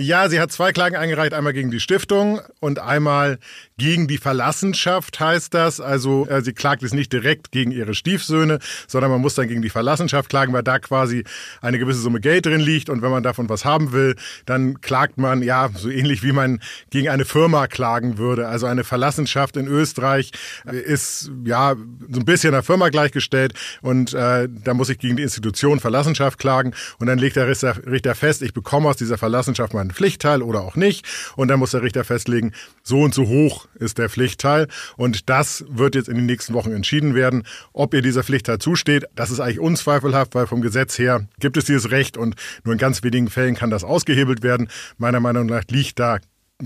Ja, 0.00 0.30
sie 0.30 0.40
hat 0.40 0.50
zwei 0.50 0.72
Klagen 0.72 0.96
eingereicht, 0.96 1.34
einmal 1.34 1.52
gegen 1.52 1.70
die 1.70 1.78
Stiftung 1.78 2.40
und 2.58 2.78
einmal 2.78 3.38
gegen 3.76 4.08
die 4.08 4.16
Verlassenschaft 4.16 5.20
heißt 5.20 5.52
das. 5.52 5.78
Also 5.78 6.26
äh, 6.26 6.40
sie 6.40 6.54
klagt 6.54 6.82
es 6.82 6.94
nicht 6.94 7.12
direkt 7.12 7.52
gegen 7.52 7.70
ihre 7.70 7.92
Stiefsöhne, 7.92 8.60
sondern 8.88 9.10
man 9.10 9.20
muss 9.20 9.34
dann 9.34 9.46
gegen 9.46 9.60
die 9.60 9.68
Verlassenschaft 9.68 10.30
klagen, 10.30 10.54
weil 10.54 10.62
da 10.62 10.78
quasi 10.78 11.24
eine 11.60 11.78
gewisse 11.78 12.00
Summe 12.00 12.20
Geld 12.20 12.46
drin 12.46 12.62
liegt 12.62 12.88
und 12.88 13.02
wenn 13.02 13.10
man 13.10 13.22
davon 13.22 13.50
was 13.50 13.66
haben 13.66 13.92
will, 13.92 14.16
dann 14.46 14.80
klagt 14.80 15.18
man 15.18 15.42
ja 15.42 15.68
so 15.74 15.90
ähnlich 15.90 16.22
wie 16.22 16.32
man 16.32 16.60
gegen 16.88 17.10
eine 17.10 17.26
Firma 17.26 17.66
klagen 17.66 18.16
würde. 18.16 18.48
Also 18.48 18.64
eine 18.64 18.84
Verlassenschaft 18.84 19.58
in 19.58 19.66
Österreich 19.66 20.30
äh, 20.66 20.78
ist 20.78 21.30
ja 21.44 21.76
so 22.10 22.20
ein 22.20 22.24
bisschen 22.24 22.54
einer 22.54 22.62
Firma 22.62 22.88
gleichgestellt 22.88 23.52
und 23.82 24.14
äh, 24.14 24.48
da 24.48 24.72
muss 24.72 24.88
ich 24.88 24.98
gegen 24.98 25.16
die 25.16 25.24
Institution 25.24 25.78
Verlassenschaft 25.78 26.38
klagen 26.38 26.72
und 26.98 27.06
dann 27.06 27.18
legt 27.18 27.36
der 27.36 27.48
Richter 27.48 28.14
fest, 28.14 28.40
ich 28.40 28.54
bekomme 28.54 28.88
aus 28.88 28.96
dieser 28.96 29.18
Verlassenschaft 29.18 29.74
meinen 29.90 29.94
Pflichtteil 29.94 30.42
oder 30.42 30.62
auch 30.62 30.76
nicht. 30.76 31.06
Und 31.36 31.48
dann 31.48 31.58
muss 31.58 31.72
der 31.72 31.82
Richter 31.82 32.04
festlegen, 32.04 32.52
so 32.82 33.00
und 33.00 33.14
so 33.14 33.26
hoch 33.26 33.66
ist 33.74 33.98
der 33.98 34.08
Pflichtteil. 34.08 34.68
Und 34.96 35.28
das 35.28 35.64
wird 35.68 35.94
jetzt 35.94 36.08
in 36.08 36.16
den 36.16 36.26
nächsten 36.26 36.54
Wochen 36.54 36.72
entschieden 36.72 37.14
werden, 37.14 37.44
ob 37.72 37.94
ihr 37.94 38.02
dieser 38.02 38.22
Pflichtteil 38.22 38.58
zusteht. 38.58 39.04
Das 39.14 39.30
ist 39.30 39.40
eigentlich 39.40 39.60
unzweifelhaft, 39.60 40.34
weil 40.34 40.46
vom 40.46 40.60
Gesetz 40.60 40.98
her 40.98 41.26
gibt 41.38 41.56
es 41.56 41.64
dieses 41.64 41.90
Recht 41.90 42.16
und 42.16 42.36
nur 42.64 42.72
in 42.72 42.78
ganz 42.78 43.02
wenigen 43.02 43.28
Fällen 43.28 43.54
kann 43.54 43.70
das 43.70 43.84
ausgehebelt 43.84 44.42
werden. 44.42 44.68
Meiner 44.98 45.20
Meinung 45.20 45.46
nach 45.46 45.64
liegt 45.68 45.98
da 45.98 46.18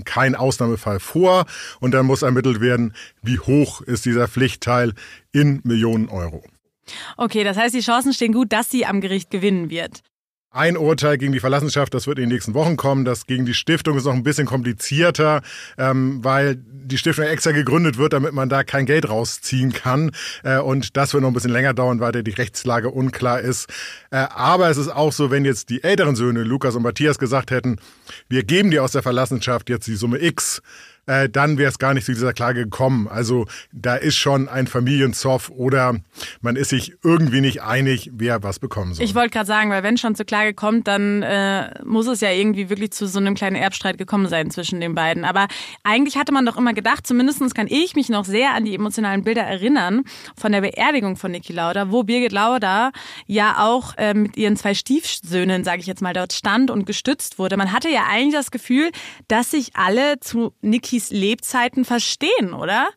kein 0.03 0.35
Ausnahmefall 0.35 0.99
vor 0.99 1.45
und 1.79 1.91
dann 1.91 2.05
muss 2.05 2.21
ermittelt 2.21 2.59
werden, 2.59 2.93
wie 3.21 3.39
hoch 3.39 3.81
ist 3.81 4.05
dieser 4.05 4.27
Pflichtteil 4.27 4.93
in 5.31 5.61
Millionen 5.63 6.09
Euro. 6.09 6.43
Okay, 7.15 7.43
das 7.43 7.57
heißt, 7.57 7.73
die 7.73 7.79
Chancen 7.79 8.13
stehen 8.13 8.33
gut, 8.33 8.51
dass 8.51 8.69
sie 8.69 8.85
am 8.85 8.99
Gericht 8.99 9.31
gewinnen 9.31 9.69
wird. 9.69 10.03
Ein 10.55 10.77
Urteil 10.77 11.17
gegen 11.17 11.33
die 11.33 11.41
Verlassenschaft, 11.41 11.93
das 11.93 12.07
wird 12.07 12.17
in 12.17 12.23
den 12.23 12.33
nächsten 12.33 12.53
Wochen 12.53 12.77
kommen. 12.77 13.03
Das 13.03 13.27
gegen 13.27 13.45
die 13.45 13.53
Stiftung 13.53 13.97
ist 13.97 14.05
noch 14.05 14.13
ein 14.13 14.23
bisschen 14.23 14.47
komplizierter, 14.47 15.41
ähm, 15.77 16.23
weil 16.23 16.55
die 16.55 16.97
Stiftung 16.97 17.25
extra 17.25 17.51
gegründet 17.51 17.97
wird, 17.97 18.13
damit 18.13 18.31
man 18.31 18.47
da 18.47 18.63
kein 18.63 18.85
Geld 18.85 19.09
rausziehen 19.09 19.73
kann. 19.73 20.11
Äh, 20.43 20.59
und 20.59 20.95
das 20.95 21.13
wird 21.13 21.21
noch 21.21 21.29
ein 21.29 21.33
bisschen 21.33 21.51
länger 21.51 21.73
dauern, 21.73 21.99
weil 21.99 22.13
da 22.13 22.21
die 22.21 22.31
Rechtslage 22.31 22.89
unklar 22.89 23.41
ist. 23.41 23.67
Äh, 24.11 24.27
aber 24.33 24.69
es 24.69 24.77
ist 24.77 24.87
auch 24.87 25.11
so, 25.11 25.29
wenn 25.29 25.43
jetzt 25.43 25.69
die 25.69 25.83
älteren 25.83 26.15
Söhne, 26.15 26.43
Lukas 26.43 26.75
und 26.75 26.83
Matthias, 26.83 27.19
gesagt 27.19 27.51
hätten, 27.51 27.75
wir 28.29 28.43
geben 28.43 28.71
dir 28.71 28.83
aus 28.83 28.93
der 28.93 29.03
Verlassenschaft 29.03 29.69
jetzt 29.69 29.87
die 29.87 29.95
Summe 29.95 30.23
X, 30.23 30.61
äh, 31.07 31.29
dann 31.29 31.57
wäre 31.57 31.69
es 31.69 31.79
gar 31.79 31.93
nicht 31.93 32.05
zu 32.05 32.13
dieser 32.13 32.33
Klage 32.33 32.63
gekommen. 32.63 33.07
Also 33.07 33.45
da 33.71 33.95
ist 33.95 34.15
schon 34.15 34.47
ein 34.49 34.67
Familienzoff 34.67 35.49
oder 35.49 35.95
man 36.41 36.55
ist 36.55 36.69
sich 36.69 36.93
irgendwie 37.03 37.41
nicht 37.41 37.61
einig, 37.61 38.11
wer 38.13 38.43
was 38.43 38.59
bekommen 38.59 38.93
soll. 38.93 39.05
Ich 39.05 39.15
wollte 39.15 39.31
gerade 39.31 39.45
sagen, 39.45 39.69
weil 39.69 39.83
wenn 39.83 39.97
schon 39.97 40.15
zur 40.15 40.25
Klage 40.25 40.53
kommt, 40.53 40.87
dann 40.87 41.21
äh, 41.21 41.83
muss 41.83 42.07
es 42.07 42.21
ja 42.21 42.31
irgendwie 42.31 42.69
wirklich 42.69 42.91
zu 42.91 43.07
so 43.07 43.19
einem 43.19 43.35
kleinen 43.35 43.55
Erbstreit 43.55 43.97
gekommen 43.97 44.27
sein 44.27 44.49
zwischen 44.49 44.79
den 44.79 44.95
beiden. 44.95 45.25
Aber 45.25 45.47
eigentlich 45.83 46.17
hatte 46.17 46.31
man 46.31 46.45
doch 46.45 46.57
immer 46.57 46.73
gedacht, 46.73 47.05
zumindest 47.05 47.35
kann 47.53 47.67
ich 47.69 47.95
mich 47.95 48.09
noch 48.09 48.25
sehr 48.25 48.53
an 48.53 48.65
die 48.65 48.73
emotionalen 48.73 49.23
Bilder 49.23 49.43
erinnern 49.43 50.03
von 50.35 50.51
der 50.51 50.61
Beerdigung 50.61 51.17
von 51.17 51.31
Niki 51.31 51.53
Lauda, 51.53 51.91
wo 51.91 52.03
Birgit 52.03 52.31
Lauda 52.31 52.91
ja 53.27 53.57
auch 53.59 53.95
äh, 53.97 54.13
mit 54.13 54.37
ihren 54.37 54.55
zwei 54.55 54.73
Stiefsöhnen, 54.73 55.63
sage 55.63 55.81
ich 55.81 55.87
jetzt 55.87 56.01
mal, 56.01 56.13
dort 56.13 56.33
stand 56.33 56.71
und 56.71 56.85
gestützt 56.85 57.37
wurde. 57.37 57.57
Man 57.57 57.71
hatte 57.71 57.89
ja 57.89 58.05
eigentlich 58.09 58.33
das 58.33 58.51
Gefühl, 58.51 58.91
dass 59.27 59.51
sich 59.51 59.75
alle 59.75 60.19
zu 60.19 60.53
Niki 60.61 60.94
Nikis 60.95 61.11
Lebzeiten 61.11 61.83
verstehen, 61.83 62.53
oder? 62.53 62.87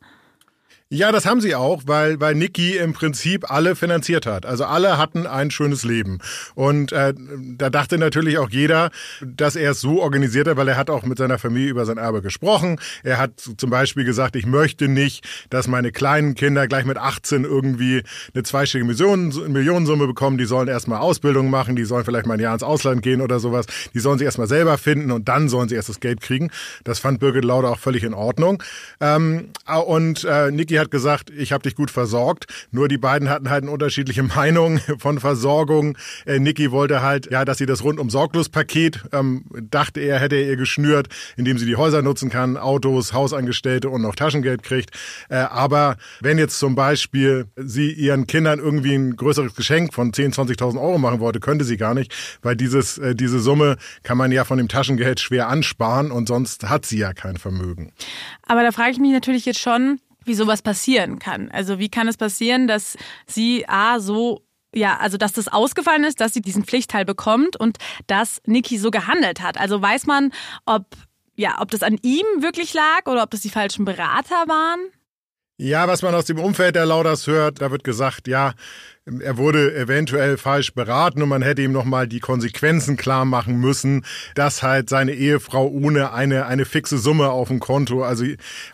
Ja, 0.90 1.12
das 1.12 1.26
haben 1.26 1.42
sie 1.42 1.54
auch, 1.54 1.82
weil, 1.84 2.18
weil 2.18 2.34
Niki 2.34 2.78
im 2.78 2.94
Prinzip 2.94 3.50
alle 3.50 3.76
finanziert 3.76 4.24
hat. 4.24 4.46
Also 4.46 4.64
alle 4.64 4.96
hatten 4.96 5.26
ein 5.26 5.50
schönes 5.50 5.84
Leben. 5.84 6.18
Und 6.54 6.92
äh, 6.92 7.12
da 7.58 7.68
dachte 7.68 7.98
natürlich 7.98 8.38
auch 8.38 8.48
jeder, 8.48 8.88
dass 9.20 9.54
er 9.54 9.72
es 9.72 9.82
so 9.82 10.00
organisiert 10.00 10.48
hat, 10.48 10.56
weil 10.56 10.66
er 10.66 10.78
hat 10.78 10.88
auch 10.88 11.02
mit 11.02 11.18
seiner 11.18 11.38
Familie 11.38 11.68
über 11.68 11.84
sein 11.84 11.98
Erbe 11.98 12.22
gesprochen. 12.22 12.80
Er 13.02 13.18
hat 13.18 13.32
zum 13.38 13.68
Beispiel 13.68 14.04
gesagt, 14.04 14.34
ich 14.34 14.46
möchte 14.46 14.88
nicht, 14.88 15.28
dass 15.50 15.68
meine 15.68 15.92
kleinen 15.92 16.34
Kinder 16.34 16.66
gleich 16.66 16.86
mit 16.86 16.96
18 16.96 17.44
irgendwie 17.44 18.02
eine 18.32 18.44
zweistellige 18.44 18.88
Millionen, 18.88 19.52
Millionensumme 19.52 20.06
bekommen. 20.06 20.38
Die 20.38 20.46
sollen 20.46 20.68
erstmal 20.68 21.00
Ausbildung 21.00 21.50
machen, 21.50 21.76
die 21.76 21.84
sollen 21.84 22.06
vielleicht 22.06 22.24
mal 22.24 22.34
ein 22.34 22.40
Jahr 22.40 22.54
ins 22.54 22.62
Ausland 22.62 23.02
gehen 23.02 23.20
oder 23.20 23.40
sowas. 23.40 23.66
Die 23.92 24.00
sollen 24.00 24.16
sich 24.16 24.24
erstmal 24.24 24.48
selber 24.48 24.78
finden 24.78 25.10
und 25.10 25.28
dann 25.28 25.50
sollen 25.50 25.68
sie 25.68 25.74
erst 25.74 25.90
das 25.90 26.00
Geld 26.00 26.22
kriegen. 26.22 26.50
Das 26.84 26.98
fand 26.98 27.20
Birgit 27.20 27.44
Lauder 27.44 27.72
auch 27.72 27.78
völlig 27.78 28.04
in 28.04 28.14
Ordnung. 28.14 28.62
Ähm, 29.02 29.50
und 29.86 30.24
äh, 30.24 30.50
Niki 30.50 30.77
hat 30.78 30.90
gesagt, 30.90 31.30
ich 31.30 31.52
habe 31.52 31.62
dich 31.62 31.74
gut 31.74 31.90
versorgt. 31.90 32.46
Nur 32.70 32.88
die 32.88 32.98
beiden 32.98 33.28
hatten 33.28 33.50
halt 33.50 33.62
eine 33.62 33.72
unterschiedliche 33.72 34.22
Meinung 34.38 34.80
von 34.98 35.20
Versorgung. 35.20 35.96
Äh, 36.26 36.38
Niki 36.38 36.70
wollte 36.70 37.02
halt, 37.02 37.30
ja, 37.30 37.44
dass 37.44 37.58
sie 37.58 37.66
das 37.66 37.82
rundum 37.84 38.10
sorglos 38.10 38.48
Paket, 38.48 39.04
ähm, 39.12 39.44
dachte 39.70 40.00
er, 40.00 40.18
hätte 40.18 40.36
er 40.36 40.48
ihr 40.48 40.56
geschnürt, 40.56 41.08
indem 41.36 41.58
sie 41.58 41.66
die 41.66 41.76
Häuser 41.76 42.02
nutzen 42.02 42.30
kann, 42.30 42.56
Autos, 42.56 43.12
Hausangestellte 43.12 43.88
und 43.90 44.02
noch 44.02 44.14
Taschengeld 44.14 44.62
kriegt. 44.62 44.90
Äh, 45.28 45.36
aber 45.36 45.96
wenn 46.20 46.38
jetzt 46.38 46.58
zum 46.58 46.74
Beispiel 46.74 47.46
sie 47.56 47.92
ihren 47.92 48.26
Kindern 48.26 48.58
irgendwie 48.58 48.94
ein 48.94 49.16
größeres 49.16 49.54
Geschenk 49.54 49.94
von 49.94 50.12
10.000, 50.12 50.56
20.000 50.58 50.80
Euro 50.80 50.98
machen 50.98 51.20
wollte, 51.20 51.40
könnte 51.40 51.64
sie 51.64 51.76
gar 51.76 51.94
nicht, 51.94 52.14
weil 52.42 52.56
dieses, 52.56 52.98
äh, 52.98 53.14
diese 53.14 53.40
Summe 53.40 53.76
kann 54.02 54.18
man 54.18 54.32
ja 54.32 54.44
von 54.44 54.58
dem 54.58 54.68
Taschengeld 54.68 55.20
schwer 55.20 55.48
ansparen 55.48 56.10
und 56.10 56.28
sonst 56.28 56.68
hat 56.68 56.86
sie 56.86 56.98
ja 56.98 57.12
kein 57.12 57.36
Vermögen. 57.36 57.92
Aber 58.46 58.62
da 58.62 58.72
frage 58.72 58.92
ich 58.92 58.98
mich 58.98 59.12
natürlich 59.12 59.44
jetzt 59.46 59.60
schon, 59.60 60.00
wie 60.28 60.34
sowas 60.34 60.62
passieren 60.62 61.18
kann. 61.18 61.50
Also 61.50 61.78
wie 61.78 61.88
kann 61.88 62.06
es 62.06 62.16
passieren, 62.16 62.68
dass 62.68 62.96
sie 63.26 63.68
A 63.68 63.98
so 63.98 64.42
ja, 64.74 64.98
also 64.98 65.16
dass 65.16 65.32
das 65.32 65.48
ausgefallen 65.48 66.04
ist, 66.04 66.20
dass 66.20 66.34
sie 66.34 66.42
diesen 66.42 66.62
Pflichtteil 66.64 67.06
bekommt 67.06 67.56
und 67.56 67.78
dass 68.06 68.42
Niki 68.44 68.76
so 68.76 68.90
gehandelt 68.90 69.40
hat. 69.40 69.58
Also 69.58 69.80
weiß 69.80 70.04
man, 70.06 70.30
ob 70.66 70.84
ja, 71.36 71.60
ob 71.60 71.70
das 71.70 71.82
an 71.82 71.98
ihm 72.02 72.26
wirklich 72.40 72.74
lag 72.74 73.06
oder 73.06 73.22
ob 73.22 73.30
das 73.30 73.40
die 73.40 73.50
falschen 73.50 73.84
Berater 73.84 74.46
waren? 74.46 74.80
Ja, 75.56 75.88
was 75.88 76.02
man 76.02 76.14
aus 76.14 76.24
dem 76.24 76.38
Umfeld 76.38 76.74
der 76.74 76.86
Lauders 76.86 77.26
hört, 77.26 77.60
da 77.60 77.70
wird 77.70 77.84
gesagt, 77.84 78.28
ja, 78.28 78.54
er 79.20 79.36
wurde 79.36 79.74
eventuell 79.74 80.36
falsch 80.36 80.72
beraten 80.74 81.22
und 81.22 81.28
man 81.28 81.42
hätte 81.42 81.62
ihm 81.62 81.72
nochmal 81.72 82.06
die 82.06 82.20
Konsequenzen 82.20 82.96
klar 82.96 83.24
machen 83.24 83.58
müssen, 83.60 84.04
dass 84.34 84.62
halt 84.62 84.88
seine 84.88 85.12
Ehefrau 85.12 85.66
ohne 85.66 86.12
eine, 86.12 86.46
eine 86.46 86.64
fixe 86.64 86.98
Summe 86.98 87.30
auf 87.30 87.48
dem 87.48 87.60
Konto, 87.60 88.02
also 88.04 88.24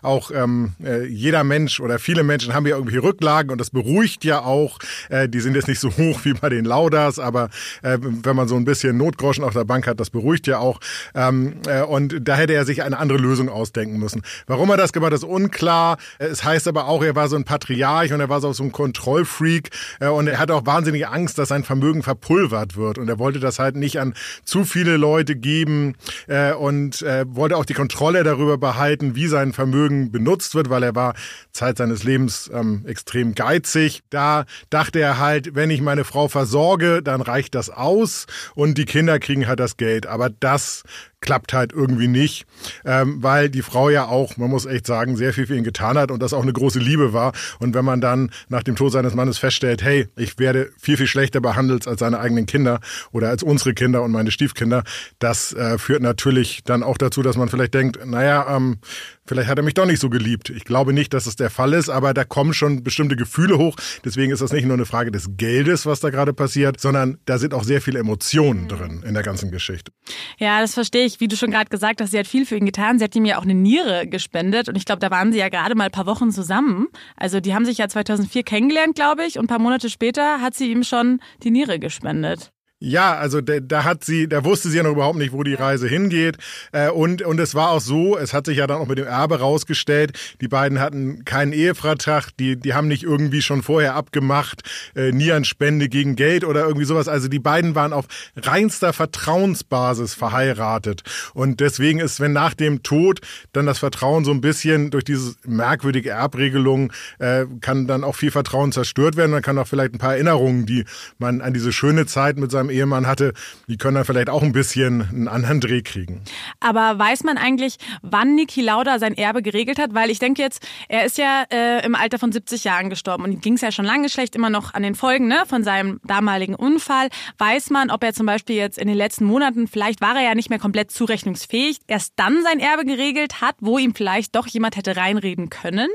auch 0.01 0.31
ähm, 0.31 0.73
äh, 0.83 1.05
jeder 1.05 1.43
Mensch 1.43 1.79
oder 1.79 1.99
viele 1.99 2.23
Menschen 2.23 2.53
haben 2.53 2.65
ja 2.65 2.75
irgendwie 2.75 2.97
Rücklagen 2.97 3.51
und 3.51 3.59
das 3.59 3.69
beruhigt 3.69 4.23
ja 4.23 4.41
auch. 4.41 4.79
Äh, 5.09 5.29
die 5.29 5.39
sind 5.39 5.55
jetzt 5.55 5.67
nicht 5.67 5.79
so 5.79 5.89
hoch 5.89 6.19
wie 6.23 6.33
bei 6.33 6.49
den 6.49 6.65
Lauders, 6.65 7.19
aber 7.19 7.49
äh, 7.81 7.97
wenn 8.01 8.35
man 8.35 8.47
so 8.47 8.55
ein 8.55 8.65
bisschen 8.65 8.97
Notgroschen 8.97 9.43
auf 9.43 9.53
der 9.53 9.65
Bank 9.65 9.87
hat, 9.87 9.99
das 9.99 10.09
beruhigt 10.09 10.47
ja 10.47 10.59
auch. 10.59 10.79
Ähm, 11.13 11.55
äh, 11.67 11.81
und 11.81 12.27
da 12.27 12.35
hätte 12.35 12.53
er 12.53 12.65
sich 12.65 12.83
eine 12.83 12.97
andere 12.97 13.17
Lösung 13.17 13.49
ausdenken 13.49 13.97
müssen. 13.97 14.21
Warum 14.47 14.69
er 14.69 14.77
das 14.77 14.93
gemacht 14.93 15.11
hat, 15.11 15.19
ist 15.19 15.23
unklar. 15.23 15.97
Es 16.19 16.43
heißt 16.43 16.67
aber 16.67 16.87
auch, 16.87 17.03
er 17.03 17.15
war 17.15 17.27
so 17.27 17.35
ein 17.35 17.43
Patriarch 17.43 18.13
und 18.13 18.19
er 18.19 18.29
war 18.29 18.41
so 18.41 18.51
ein 18.63 18.71
Kontrollfreak 18.71 19.69
äh, 19.99 20.07
und 20.07 20.24
und 20.25 20.31
er 20.31 20.39
hat 20.39 20.49
auch 20.49 20.65
wahnsinnige 20.65 21.09
Angst, 21.09 21.37
dass 21.37 21.49
sein 21.49 21.63
Vermögen 21.63 22.01
verpulvert 22.01 22.75
wird. 22.75 22.97
Und 22.97 23.07
er 23.07 23.19
wollte 23.19 23.39
das 23.39 23.59
halt 23.59 23.75
nicht 23.75 23.99
an 23.99 24.15
zu 24.43 24.63
viele 24.63 24.97
Leute 24.97 25.35
geben 25.35 25.93
äh, 26.25 26.51
und 26.53 27.03
äh, 27.03 27.25
wollte 27.27 27.57
auch 27.57 27.65
die 27.65 27.75
Kontrolle 27.75 28.23
darüber 28.23 28.57
behalten, 28.57 29.15
wie 29.15 29.27
sein 29.27 29.53
Vermögen 29.53 30.11
benutzt 30.11 30.55
wird, 30.55 30.71
weil 30.71 30.81
er 30.81 30.95
war 30.95 31.13
Zeit 31.51 31.77
seines 31.77 32.03
Lebens 32.03 32.49
ähm, 32.51 32.85
extrem 32.87 33.35
geizig. 33.35 34.01
Da 34.09 34.45
dachte 34.71 34.99
er 34.99 35.19
halt, 35.19 35.53
wenn 35.53 35.69
ich 35.69 35.81
meine 35.81 36.05
Frau 36.05 36.27
versorge, 36.27 37.03
dann 37.03 37.21
reicht 37.21 37.53
das 37.53 37.69
aus 37.69 38.25
und 38.55 38.79
die 38.79 38.85
Kinder 38.85 39.19
kriegen 39.19 39.47
halt 39.47 39.59
das 39.59 39.77
Geld. 39.77 40.07
Aber 40.07 40.31
das 40.31 40.83
klappt 41.25 41.53
halt 41.53 41.73
irgendwie 41.73 42.07
nicht, 42.07 42.45
ähm, 42.85 43.21
weil 43.21 43.49
die 43.49 43.61
Frau 43.63 43.89
ja 43.89 44.05
auch, 44.05 44.37
man 44.37 44.49
muss 44.49 44.65
echt 44.65 44.85
sagen, 44.87 45.17
sehr 45.17 45.33
viel 45.33 45.47
für 45.47 45.55
ihn 45.55 45.63
getan 45.63 45.97
hat 45.97 46.11
und 46.11 46.21
das 46.21 46.33
auch 46.33 46.43
eine 46.43 46.53
große 46.53 46.79
Liebe 46.79 47.11
war. 47.13 47.33
Und 47.59 47.73
wenn 47.73 47.83
man 47.83 47.99
dann 47.99 48.31
nach 48.47 48.63
dem 48.63 48.75
Tod 48.75 48.91
seines 48.91 49.15
Mannes 49.15 49.37
feststellt, 49.37 49.83
hey, 49.83 50.07
ich 50.15 50.37
werde 50.39 50.69
viel, 50.79 50.97
viel 50.97 51.07
schlechter 51.07 51.41
behandelt 51.41 51.87
als 51.87 51.99
seine 51.99 52.19
eigenen 52.19 52.45
Kinder 52.45 52.79
oder 53.11 53.29
als 53.29 53.43
unsere 53.43 53.73
Kinder 53.73 54.03
und 54.03 54.11
meine 54.11 54.31
Stiefkinder, 54.31 54.83
das 55.19 55.51
äh, 55.53 55.77
führt 55.77 56.01
natürlich 56.01 56.63
dann 56.63 56.83
auch 56.83 56.97
dazu, 56.97 57.23
dass 57.23 57.37
man 57.37 57.49
vielleicht 57.49 57.73
denkt, 57.73 58.05
naja, 58.05 58.55
ähm, 58.55 58.77
vielleicht 59.25 59.49
hat 59.49 59.57
er 59.57 59.63
mich 59.63 59.73
doch 59.73 59.85
nicht 59.85 59.99
so 59.99 60.09
geliebt. 60.09 60.49
Ich 60.49 60.65
glaube 60.65 60.93
nicht, 60.93 61.13
dass 61.13 61.25
es 61.25 61.35
der 61.35 61.49
Fall 61.49 61.73
ist, 61.73 61.89
aber 61.89 62.13
da 62.13 62.23
kommen 62.23 62.53
schon 62.53 62.83
bestimmte 62.83 63.15
Gefühle 63.15 63.57
hoch. 63.57 63.75
Deswegen 64.03 64.31
ist 64.31 64.41
das 64.41 64.51
nicht 64.51 64.65
nur 64.65 64.75
eine 64.75 64.85
Frage 64.85 65.11
des 65.11 65.37
Geldes, 65.37 65.85
was 65.85 65.99
da 65.99 66.09
gerade 66.09 66.33
passiert, 66.33 66.79
sondern 66.79 67.17
da 67.25 67.37
sind 67.37 67.53
auch 67.53 67.63
sehr 67.63 67.81
viele 67.81 67.99
Emotionen 67.99 68.67
drin 68.67 69.03
in 69.05 69.13
der 69.13 69.23
ganzen 69.23 69.51
Geschichte. 69.51 69.91
Ja, 70.37 70.61
das 70.61 70.73
verstehe 70.73 71.05
ich. 71.05 71.19
Wie 71.19 71.27
du 71.27 71.35
schon 71.35 71.51
gerade 71.51 71.69
gesagt 71.69 72.01
hast, 72.01 72.11
sie 72.11 72.19
hat 72.19 72.27
viel 72.27 72.45
für 72.45 72.55
ihn 72.55 72.65
getan. 72.65 72.99
Sie 72.99 73.03
hat 73.03 73.15
ihm 73.15 73.25
ja 73.25 73.37
auch 73.37 73.43
eine 73.43 73.55
Niere 73.55 74.07
gespendet 74.07 74.69
und 74.69 74.75
ich 74.75 74.85
glaube, 74.85 74.99
da 74.99 75.11
waren 75.11 75.31
sie 75.31 75.39
ja 75.39 75.49
gerade 75.49 75.75
mal 75.75 75.85
ein 75.85 75.91
paar 75.91 76.05
Wochen 76.05 76.31
zusammen. 76.31 76.87
Also 77.15 77.39
die 77.39 77.53
haben 77.53 77.65
sich 77.65 77.77
ja 77.77 77.87
2004 77.87 78.43
kennengelernt, 78.43 78.95
glaube 78.95 79.25
ich, 79.25 79.37
und 79.37 79.45
ein 79.45 79.47
paar 79.47 79.59
Monate 79.59 79.89
später 79.89 80.41
hat 80.41 80.55
sie 80.55 80.71
ihm 80.71 80.83
schon 80.83 81.19
die 81.43 81.51
Niere 81.51 81.79
gespendet. 81.79 82.51
Ja, 82.81 83.15
also 83.15 83.39
da, 83.39 83.85
hat 83.85 84.03
sie, 84.03 84.27
da 84.27 84.43
wusste 84.43 84.69
sie 84.69 84.75
ja 84.75 84.83
noch 84.83 84.91
überhaupt 84.91 85.17
nicht, 85.17 85.31
wo 85.31 85.43
die 85.43 85.53
Reise 85.53 85.87
hingeht. 85.87 86.37
Äh, 86.73 86.89
und, 86.89 87.21
und 87.21 87.39
es 87.39 87.55
war 87.55 87.69
auch 87.71 87.79
so, 87.79 88.17
es 88.17 88.33
hat 88.33 88.45
sich 88.45 88.57
ja 88.57 88.67
dann 88.67 88.79
auch 88.79 88.87
mit 88.87 88.97
dem 88.97 89.07
Erbe 89.07 89.39
rausgestellt, 89.39 90.11
die 90.41 90.49
beiden 90.49 90.81
hatten 90.81 91.23
keinen 91.23 91.53
Ehevertrag, 91.53 92.31
die, 92.37 92.57
die 92.57 92.73
haben 92.73 92.89
nicht 92.89 93.03
irgendwie 93.03 93.41
schon 93.41 93.63
vorher 93.63 93.95
abgemacht, 93.95 94.63
äh, 94.93 95.13
Nierenspende 95.13 95.87
gegen 95.87 96.17
Geld 96.17 96.43
oder 96.43 96.65
irgendwie 96.65 96.85
sowas. 96.85 97.07
Also 97.07 97.29
die 97.29 97.39
beiden 97.39 97.75
waren 97.75 97.93
auf 97.93 98.07
reinster 98.35 98.91
Vertrauensbasis 98.91 100.13
verheiratet. 100.13 101.03
Und 101.33 101.61
deswegen 101.61 101.99
ist, 101.99 102.19
wenn 102.19 102.33
nach 102.33 102.53
dem 102.53 102.83
Tod 102.83 103.21
dann 103.53 103.65
das 103.65 103.79
Vertrauen 103.79 104.25
so 104.25 104.31
ein 104.31 104.41
bisschen 104.41 104.91
durch 104.91 105.05
diese 105.05 105.35
merkwürdige 105.45 106.09
Erbregelung 106.09 106.91
äh, 107.19 107.45
kann 107.61 107.87
dann 107.87 108.03
auch 108.03 108.15
viel 108.15 108.31
Vertrauen 108.31 108.73
zerstört 108.73 109.15
werden. 109.15 109.31
Man 109.31 109.41
kann 109.41 109.57
auch 109.57 109.67
vielleicht 109.67 109.93
ein 109.93 109.99
paar 109.99 110.15
Erinnerungen, 110.15 110.65
die 110.65 110.83
man 111.17 111.39
an 111.39 111.53
diese 111.53 111.71
schöne 111.71 112.05
Zeit 112.05 112.37
mit 112.37 112.51
seinem 112.51 112.64
Ehemann 112.69 113.07
hatte, 113.07 113.33
die 113.67 113.77
können 113.77 113.95
dann 113.95 114.05
vielleicht 114.05 114.29
auch 114.29 114.43
ein 114.43 114.51
bisschen 114.51 115.01
einen 115.01 115.27
anderen 115.27 115.61
Dreh 115.61 115.81
kriegen. 115.81 116.23
Aber 116.59 116.97
weiß 116.97 117.23
man 117.23 117.37
eigentlich, 117.37 117.77
wann 118.01 118.35
Niki 118.35 118.61
Lauda 118.61 118.99
sein 118.99 119.17
Erbe 119.17 119.41
geregelt 119.41 119.79
hat? 119.79 119.93
Weil 119.93 120.09
ich 120.09 120.19
denke 120.19 120.41
jetzt, 120.41 120.65
er 120.89 121.05
ist 121.05 121.17
ja 121.17 121.43
äh, 121.51 121.85
im 121.85 121.95
Alter 121.95 122.19
von 122.19 122.31
70 122.31 122.63
Jahren 122.63 122.89
gestorben 122.89 123.23
und 123.23 123.41
ging 123.41 123.53
es 123.53 123.61
ja 123.61 123.71
schon 123.71 123.85
lange 123.85 124.09
schlecht, 124.09 124.35
immer 124.35 124.49
noch 124.49 124.73
an 124.73 124.83
den 124.83 124.95
Folgen 124.95 125.27
ne, 125.27 125.43
von 125.47 125.63
seinem 125.63 125.99
damaligen 126.03 126.55
Unfall. 126.55 127.09
Weiß 127.37 127.69
man, 127.69 127.89
ob 127.91 128.03
er 128.03 128.13
zum 128.13 128.25
Beispiel 128.25 128.55
jetzt 128.55 128.77
in 128.77 128.87
den 128.87 128.97
letzten 128.97 129.25
Monaten, 129.25 129.67
vielleicht 129.67 130.01
war 130.01 130.15
er 130.15 130.23
ja 130.23 130.35
nicht 130.35 130.49
mehr 130.49 130.59
komplett 130.59 130.91
zurechnungsfähig, 130.91 131.79
erst 131.87 132.13
dann 132.15 132.43
sein 132.43 132.59
Erbe 132.59 132.85
geregelt 132.85 133.41
hat, 133.41 133.55
wo 133.59 133.77
ihm 133.77 133.95
vielleicht 133.95 134.35
doch 134.35 134.47
jemand 134.47 134.75
hätte 134.75 134.95
reinreden 134.95 135.49
können? 135.49 135.89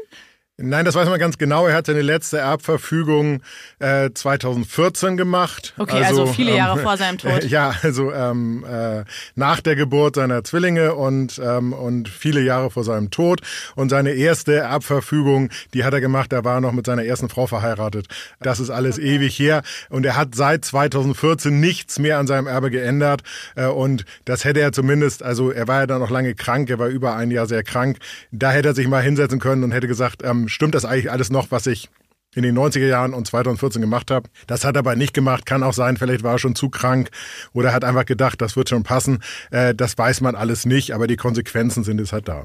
Nein, 0.62 0.84
das 0.84 0.94
weiß 0.94 1.08
man 1.08 1.18
ganz 1.18 1.38
genau. 1.38 1.66
Er 1.66 1.74
hat 1.74 1.86
seine 1.86 2.02
letzte 2.02 2.38
Erbverfügung 2.38 3.40
äh, 3.78 4.10
2014 4.12 5.16
gemacht. 5.16 5.74
Okay, 5.78 6.02
also, 6.02 6.22
also 6.22 6.32
viele 6.32 6.54
Jahre 6.54 6.78
ähm, 6.78 6.84
vor 6.84 6.96
seinem 6.96 7.18
Tod. 7.18 7.44
Äh, 7.44 7.46
ja, 7.46 7.74
also 7.82 8.12
ähm, 8.12 8.64
äh, 8.64 9.04
nach 9.34 9.60
der 9.60 9.76
Geburt 9.76 10.16
seiner 10.16 10.44
Zwillinge 10.44 10.94
und, 10.94 11.40
ähm, 11.42 11.72
und 11.72 12.08
viele 12.08 12.42
Jahre 12.42 12.70
vor 12.70 12.84
seinem 12.84 13.10
Tod. 13.10 13.40
Und 13.74 13.88
seine 13.88 14.10
erste 14.10 14.54
Erbverfügung, 14.56 15.50
die 15.72 15.84
hat 15.84 15.94
er 15.94 16.00
gemacht, 16.00 16.32
da 16.32 16.44
war 16.44 16.56
er 16.56 16.60
noch 16.60 16.72
mit 16.72 16.86
seiner 16.86 17.04
ersten 17.04 17.28
Frau 17.28 17.46
verheiratet. 17.46 18.06
Das 18.40 18.60
ist 18.60 18.70
alles 18.70 18.98
okay. 18.98 19.16
ewig 19.16 19.38
her. 19.38 19.62
Und 19.88 20.04
er 20.04 20.16
hat 20.16 20.34
seit 20.34 20.64
2014 20.64 21.58
nichts 21.58 21.98
mehr 21.98 22.18
an 22.18 22.26
seinem 22.26 22.46
Erbe 22.46 22.70
geändert. 22.70 23.22
Äh, 23.56 23.66
und 23.66 24.04
das 24.26 24.44
hätte 24.44 24.60
er 24.60 24.72
zumindest, 24.72 25.22
also 25.22 25.50
er 25.50 25.68
war 25.68 25.80
ja 25.80 25.86
dann 25.86 26.00
noch 26.00 26.10
lange 26.10 26.34
krank, 26.34 26.68
er 26.68 26.78
war 26.78 26.88
über 26.88 27.16
ein 27.16 27.30
Jahr 27.30 27.46
sehr 27.46 27.62
krank. 27.62 27.98
Da 28.30 28.50
hätte 28.50 28.68
er 28.68 28.74
sich 28.74 28.88
mal 28.88 29.02
hinsetzen 29.02 29.40
können 29.40 29.64
und 29.64 29.72
hätte 29.72 29.88
gesagt, 29.88 30.22
ähm, 30.22 30.48
stimmt 30.50 30.74
das 30.74 30.84
eigentlich 30.84 31.10
alles 31.10 31.30
noch, 31.30 31.50
was 31.50 31.66
ich 31.66 31.88
in 32.34 32.42
den 32.42 32.56
90er 32.56 32.86
Jahren 32.86 33.12
und 33.12 33.26
2014 33.26 33.82
gemacht 33.82 34.10
habe. 34.10 34.28
Das 34.46 34.64
hat 34.64 34.76
er 34.76 34.80
aber 34.80 34.94
nicht 34.94 35.14
gemacht. 35.14 35.46
Kann 35.46 35.62
auch 35.62 35.72
sein, 35.72 35.96
vielleicht 35.96 36.22
war 36.22 36.32
er 36.32 36.38
schon 36.38 36.54
zu 36.54 36.70
krank 36.70 37.10
oder 37.52 37.72
hat 37.72 37.84
einfach 37.84 38.04
gedacht, 38.04 38.40
das 38.40 38.56
wird 38.56 38.68
schon 38.68 38.84
passen. 38.84 39.22
Äh, 39.50 39.74
das 39.74 39.98
weiß 39.98 40.20
man 40.20 40.36
alles 40.36 40.64
nicht, 40.64 40.92
aber 40.92 41.06
die 41.06 41.16
Konsequenzen 41.16 41.82
sind 41.82 42.00
es 42.00 42.12
halt 42.12 42.28
da. 42.28 42.44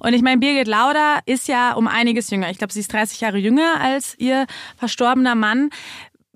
Und 0.00 0.14
ich 0.14 0.22
meine, 0.22 0.38
Birgit 0.38 0.66
Lauder 0.66 1.20
ist 1.26 1.46
ja 1.46 1.74
um 1.74 1.88
einiges 1.88 2.30
jünger. 2.30 2.50
Ich 2.50 2.58
glaube, 2.58 2.72
sie 2.72 2.80
ist 2.80 2.92
30 2.92 3.20
Jahre 3.20 3.38
jünger 3.38 3.80
als 3.80 4.14
ihr 4.18 4.46
verstorbener 4.78 5.34
Mann. 5.34 5.70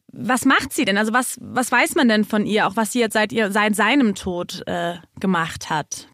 Was 0.08 0.44
macht 0.44 0.74
sie 0.74 0.84
denn? 0.84 0.98
Also 0.98 1.14
was, 1.14 1.38
was 1.40 1.72
weiß 1.72 1.94
man 1.94 2.08
denn 2.08 2.24
von 2.24 2.44
ihr, 2.44 2.66
auch 2.66 2.76
was 2.76 2.92
sie 2.92 3.00
jetzt 3.00 3.14
seit, 3.14 3.32
ihr, 3.32 3.50
seit 3.50 3.74
seinem 3.74 4.14
Tod 4.14 4.62
äh, 4.66 4.96
gemacht 5.18 5.70
hat? 5.70 6.08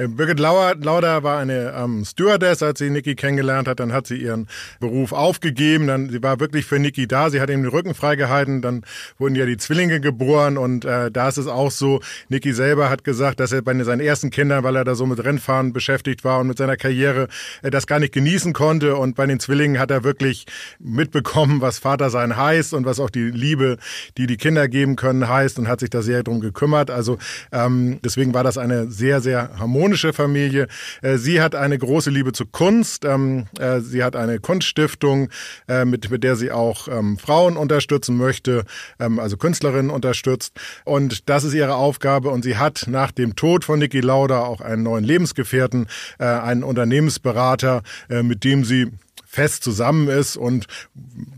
Äh, 0.00 0.08
Birgit 0.08 0.40
Lauder 0.40 1.22
war 1.22 1.38
eine 1.38 1.74
ähm, 1.76 2.04
Stewardess, 2.04 2.62
als 2.62 2.78
sie 2.78 2.90
Niki 2.90 3.14
kennengelernt 3.14 3.68
hat. 3.68 3.80
Dann 3.80 3.92
hat 3.92 4.06
sie 4.06 4.16
ihren 4.16 4.48
Beruf 4.78 5.12
aufgegeben. 5.12 5.86
Dann, 5.86 6.08
sie 6.08 6.22
war 6.22 6.40
wirklich 6.40 6.64
für 6.64 6.78
Niki 6.78 7.06
da. 7.06 7.30
Sie 7.30 7.40
hat 7.40 7.50
ihm 7.50 7.62
den 7.62 7.70
Rücken 7.70 7.94
freigehalten. 7.94 8.62
Dann 8.62 8.82
wurden 9.18 9.34
ja 9.34 9.44
die 9.46 9.58
Zwillinge 9.58 10.00
geboren. 10.00 10.56
Und 10.56 10.84
äh, 10.84 11.10
da 11.10 11.28
ist 11.28 11.36
es 11.36 11.46
auch 11.46 11.70
so, 11.70 12.00
Niki 12.28 12.52
selber 12.52 12.88
hat 12.88 13.04
gesagt, 13.04 13.40
dass 13.40 13.52
er 13.52 13.62
bei 13.62 13.80
seinen 13.84 14.00
ersten 14.00 14.30
Kindern, 14.30 14.64
weil 14.64 14.76
er 14.76 14.84
da 14.84 14.94
so 14.94 15.06
mit 15.06 15.22
Rennfahren 15.22 15.72
beschäftigt 15.72 16.24
war 16.24 16.40
und 16.40 16.46
mit 16.46 16.58
seiner 16.58 16.76
Karriere, 16.76 17.28
äh, 17.62 17.70
das 17.70 17.86
gar 17.86 18.00
nicht 18.00 18.14
genießen 18.14 18.52
konnte. 18.52 18.96
Und 18.96 19.16
bei 19.16 19.26
den 19.26 19.38
Zwillingen 19.38 19.78
hat 19.78 19.90
er 19.90 20.02
wirklich 20.02 20.46
mitbekommen, 20.78 21.60
was 21.60 21.78
Vater 21.78 22.08
sein 22.08 22.36
heißt 22.36 22.72
und 22.72 22.86
was 22.86 23.00
auch 23.00 23.10
die 23.10 23.30
Liebe, 23.30 23.76
die 24.16 24.26
die 24.26 24.38
Kinder 24.38 24.66
geben 24.68 24.96
können, 24.96 25.28
heißt 25.28 25.58
und 25.58 25.68
hat 25.68 25.80
sich 25.80 25.90
da 25.90 26.00
sehr 26.00 26.22
drum 26.22 26.40
gekümmert. 26.40 26.90
Also 26.90 27.18
ähm, 27.52 28.00
deswegen 28.02 28.32
war 28.32 28.44
das 28.44 28.56
eine 28.56 28.90
sehr, 28.90 29.20
sehr 29.20 29.50
harmonische 29.58 29.89
harmonische 29.90 30.12
Familie. 30.12 30.68
Äh, 31.02 31.16
sie 31.16 31.40
hat 31.40 31.56
eine 31.56 31.76
große 31.76 32.10
Liebe 32.10 32.32
zur 32.32 32.50
Kunst. 32.50 33.04
Ähm, 33.04 33.46
äh, 33.58 33.80
sie 33.80 34.04
hat 34.04 34.14
eine 34.14 34.38
Kunststiftung, 34.38 35.30
äh, 35.68 35.84
mit, 35.84 36.10
mit 36.10 36.22
der 36.22 36.36
sie 36.36 36.52
auch 36.52 36.86
ähm, 36.86 37.18
Frauen 37.18 37.56
unterstützen 37.56 38.16
möchte, 38.16 38.64
ähm, 39.00 39.18
also 39.18 39.36
Künstlerinnen 39.36 39.90
unterstützt. 39.90 40.52
Und 40.84 41.28
das 41.28 41.42
ist 41.42 41.54
ihre 41.54 41.74
Aufgabe. 41.74 42.30
Und 42.30 42.44
sie 42.44 42.56
hat 42.56 42.84
nach 42.86 43.10
dem 43.10 43.34
Tod 43.34 43.64
von 43.64 43.80
Niki 43.80 44.00
Lauda 44.00 44.42
auch 44.42 44.60
einen 44.60 44.84
neuen 44.84 45.04
Lebensgefährten, 45.04 45.86
einen 46.18 46.62
Unternehmensberater, 46.62 47.82
mit 48.08 48.44
dem 48.44 48.64
sie 48.64 48.88
fest 49.30 49.62
zusammen 49.62 50.08
ist 50.08 50.36
und 50.36 50.66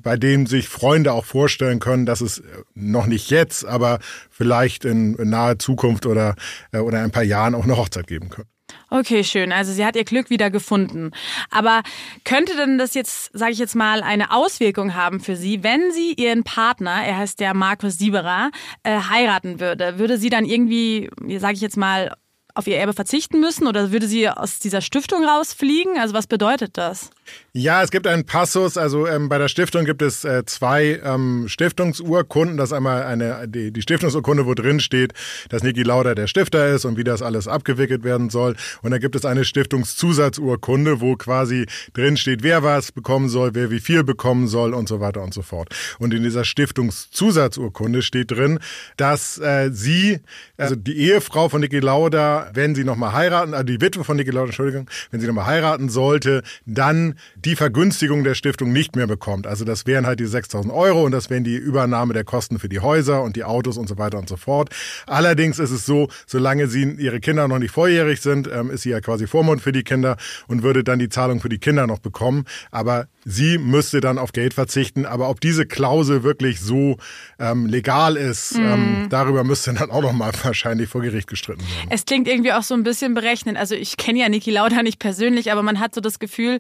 bei 0.03 0.17
dem 0.17 0.47
sich 0.47 0.67
Freunde 0.67 1.13
auch 1.13 1.27
vorstellen 1.27 1.79
können, 1.79 2.07
dass 2.07 2.23
es 2.23 2.43
noch 2.75 3.05
nicht 3.05 3.29
jetzt, 3.29 3.67
aber 3.67 3.99
vielleicht 4.31 4.87
in, 4.87 5.15
in 5.17 5.29
naher 5.29 5.59
Zukunft 5.59 6.07
oder, 6.07 6.35
äh, 6.73 6.79
oder 6.79 7.03
ein 7.03 7.11
paar 7.11 7.23
Jahren 7.23 7.55
auch 7.55 7.65
eine 7.65 7.77
Hochzeit 7.77 8.07
geben 8.07 8.31
können. 8.31 8.49
Okay, 8.89 9.25
schön. 9.25 9.53
Also 9.53 9.73
sie 9.73 9.85
hat 9.85 9.97
ihr 9.97 10.05
Glück 10.05 10.31
wieder 10.31 10.51
gefunden. 10.51 11.11
Aber 11.51 11.83
könnte 12.25 12.57
denn 12.57 12.79
das 12.79 12.95
jetzt, 12.95 13.31
sage 13.35 13.53
ich 13.53 13.59
jetzt 13.59 13.77
mal, 13.77 14.03
eine 14.03 14.31
Auswirkung 14.33 14.95
haben 14.95 15.21
für 15.21 15.37
sie, 15.37 15.63
wenn 15.63 15.93
sie 15.93 16.15
ihren 16.15 16.45
Partner, 16.45 17.05
er 17.05 17.19
heißt 17.19 17.41
der 17.41 17.53
Markus 17.53 17.99
Sieberer, 17.99 18.51
äh, 18.85 18.99
heiraten 19.11 19.61
würde? 19.61 19.99
Würde 19.99 20.17
sie 20.17 20.31
dann 20.31 20.47
irgendwie, 20.47 21.11
sage 21.39 21.55
ich 21.55 21.61
jetzt 21.61 21.77
mal, 21.77 22.15
auf 22.55 22.67
ihr 22.67 22.77
Erbe 22.77 22.93
verzichten 22.93 23.41
müssen 23.41 23.67
oder 23.67 23.93
würde 23.93 24.07
sie 24.07 24.29
aus 24.29 24.59
dieser 24.59 24.81
Stiftung 24.81 25.25
rausfliegen? 25.25 25.99
Also 25.99 26.15
was 26.15 26.27
bedeutet 26.27 26.77
das? 26.77 27.11
Ja, 27.55 27.83
es 27.83 27.91
gibt 27.91 28.07
einen 28.07 28.25
Passus, 28.25 28.79
also 28.79 29.07
ähm, 29.07 29.29
bei 29.29 29.37
der 29.37 29.49
Stiftung 29.49 29.85
gibt 29.85 30.00
es 30.00 30.25
äh, 30.25 30.43
zwei 30.47 31.00
ähm, 31.05 31.45
Stiftungsurkunden. 31.49 32.57
Das 32.57 32.71
ist 32.71 32.73
einmal 32.73 33.02
eine, 33.02 33.47
die, 33.47 33.71
die 33.71 33.83
Stiftungsurkunde, 33.83 34.47
wo 34.47 34.55
drin 34.55 34.81
steht, 34.81 35.12
dass 35.50 35.62
Niki 35.62 35.83
Lauda 35.83 36.14
der 36.14 36.29
Stifter 36.29 36.69
ist 36.69 36.87
und 36.87 36.97
wie 36.97 37.05
das 37.05 37.21
alles 37.21 37.49
abgewickelt 37.49 38.05
werden 38.05 38.31
soll. 38.31 38.57
Und 38.81 38.91
dann 38.91 39.00
gibt 39.00 39.17
es 39.17 39.26
eine 39.26 39.45
Stiftungszusatzurkunde, 39.45 41.02
wo 41.02 41.17
quasi 41.17 41.67
drin 41.93 42.17
steht, 42.17 42.43
wer 42.43 42.62
was 42.62 42.91
bekommen 42.91 43.29
soll, 43.29 43.50
wer 43.55 43.71
wie 43.71 43.81
viel 43.81 44.02
bekommen 44.02 44.49
soll 44.49 44.73
und 44.73 44.88
so 44.88 45.00
weiter 45.00 45.23
und 45.23 45.35
so 45.35 45.43
fort. 45.43 45.69
Und 45.99 46.14
in 46.14 46.23
dieser 46.23 46.45
Stiftungszusatzurkunde 46.45 48.00
steht 48.00 48.31
drin, 48.31 48.61
dass 48.97 49.37
äh, 49.38 49.71
sie, 49.71 50.21
also 50.57 50.75
die 50.75 50.97
Ehefrau 50.97 51.50
von 51.50 51.61
Niki 51.61 51.80
Lauda, 51.80 52.50
wenn 52.54 52.75
sie 52.75 52.85
nochmal 52.85 53.13
heiraten, 53.13 53.52
also 53.52 53.65
die 53.65 53.80
Witwe 53.82 54.04
von 54.04 54.17
Niki 54.17 54.30
Lauda, 54.30 54.47
Entschuldigung, 54.47 54.89
wenn 55.11 55.21
sie 55.21 55.26
nochmal 55.26 55.47
heiraten 55.47 55.91
sollte, 55.91 56.43
dann 56.65 57.12
die 57.37 57.57
Vergünstigung 57.57 58.25
der 58.25 58.35
Stiftung 58.35 58.73
nicht 58.73 58.97
mehr 58.97 59.07
bekommt. 59.07 59.47
Also 59.47 59.65
das 59.65 59.87
wären 59.87 60.07
halt 60.07 60.21
die 60.21 60.27
6000 60.27 60.73
Euro 60.73 61.05
und 61.05 61.13
das 61.13 61.31
wären 61.31 61.45
die 61.45 61.57
Übernahme 61.57 62.15
der 62.15 62.25
Kosten 62.25 62.59
für 62.59 62.69
die 62.69 62.81
Häuser 62.81 63.23
und 63.23 63.37
die 63.37 63.45
Autos 63.45 63.79
und 63.79 63.89
so 63.89 63.99
weiter 63.99 64.19
und 64.19 64.29
so 64.29 64.37
fort. 64.37 64.71
Allerdings 65.07 65.59
ist 65.59 65.71
es 65.71 65.87
so, 65.87 66.09
solange 66.27 66.67
sie 66.67 66.83
ihre 66.99 67.21
Kinder 67.21 67.49
noch 67.49 67.59
nicht 67.59 67.73
vorjährig 67.73 68.21
sind, 68.21 68.49
ähm, 68.53 68.71
ist 68.71 68.83
sie 68.83 68.91
ja 68.91 69.01
quasi 69.01 69.27
Vormund 69.27 69.63
für 69.63 69.73
die 69.73 69.83
Kinder 69.83 70.17
und 70.47 70.63
würde 70.63 70.85
dann 70.85 70.99
die 70.99 71.09
Zahlung 71.09 71.41
für 71.41 71.49
die 71.49 71.59
Kinder 71.59 71.87
noch 71.87 71.99
bekommen. 71.99 72.45
Aber 72.71 73.07
sie 73.25 73.59
müsste 73.59 74.01
dann 74.01 74.19
auf 74.19 74.33
Geld 74.33 74.55
verzichten. 74.55 75.07
Aber 75.07 75.29
ob 75.29 75.41
diese 75.41 75.67
Klausel 75.67 76.23
wirklich 76.23 76.61
so 76.61 76.97
ähm, 77.39 77.67
legal 77.67 78.17
ist, 78.17 78.57
mm. 78.57 78.65
ähm, 78.65 79.07
darüber 79.11 79.45
müsste 79.45 79.73
dann 79.73 79.91
auch 79.91 80.03
noch 80.03 80.13
mal 80.13 80.33
wahrscheinlich 80.43 80.89
vor 80.89 81.03
Gericht 81.03 81.29
gestritten 81.29 81.63
werden. 81.63 81.89
Es 81.91 82.05
klingt 82.05 82.29
irgendwie 82.29 82.53
auch 82.53 82.63
so 82.63 82.75
ein 82.75 82.83
bisschen 82.83 83.15
berechnend. 83.15 83.59
Also 83.59 83.75
ich 83.75 83.97
kenne 83.97 84.21
ja 84.21 84.29
Niki 84.29 84.51
Lauda 84.51 84.83
nicht 84.83 84.99
persönlich, 84.99 85.53
aber 85.53 85.63
man 85.63 85.81
hat 85.81 85.95
so 85.95 86.01
das 86.01 86.19
Gefühl, 86.19 86.59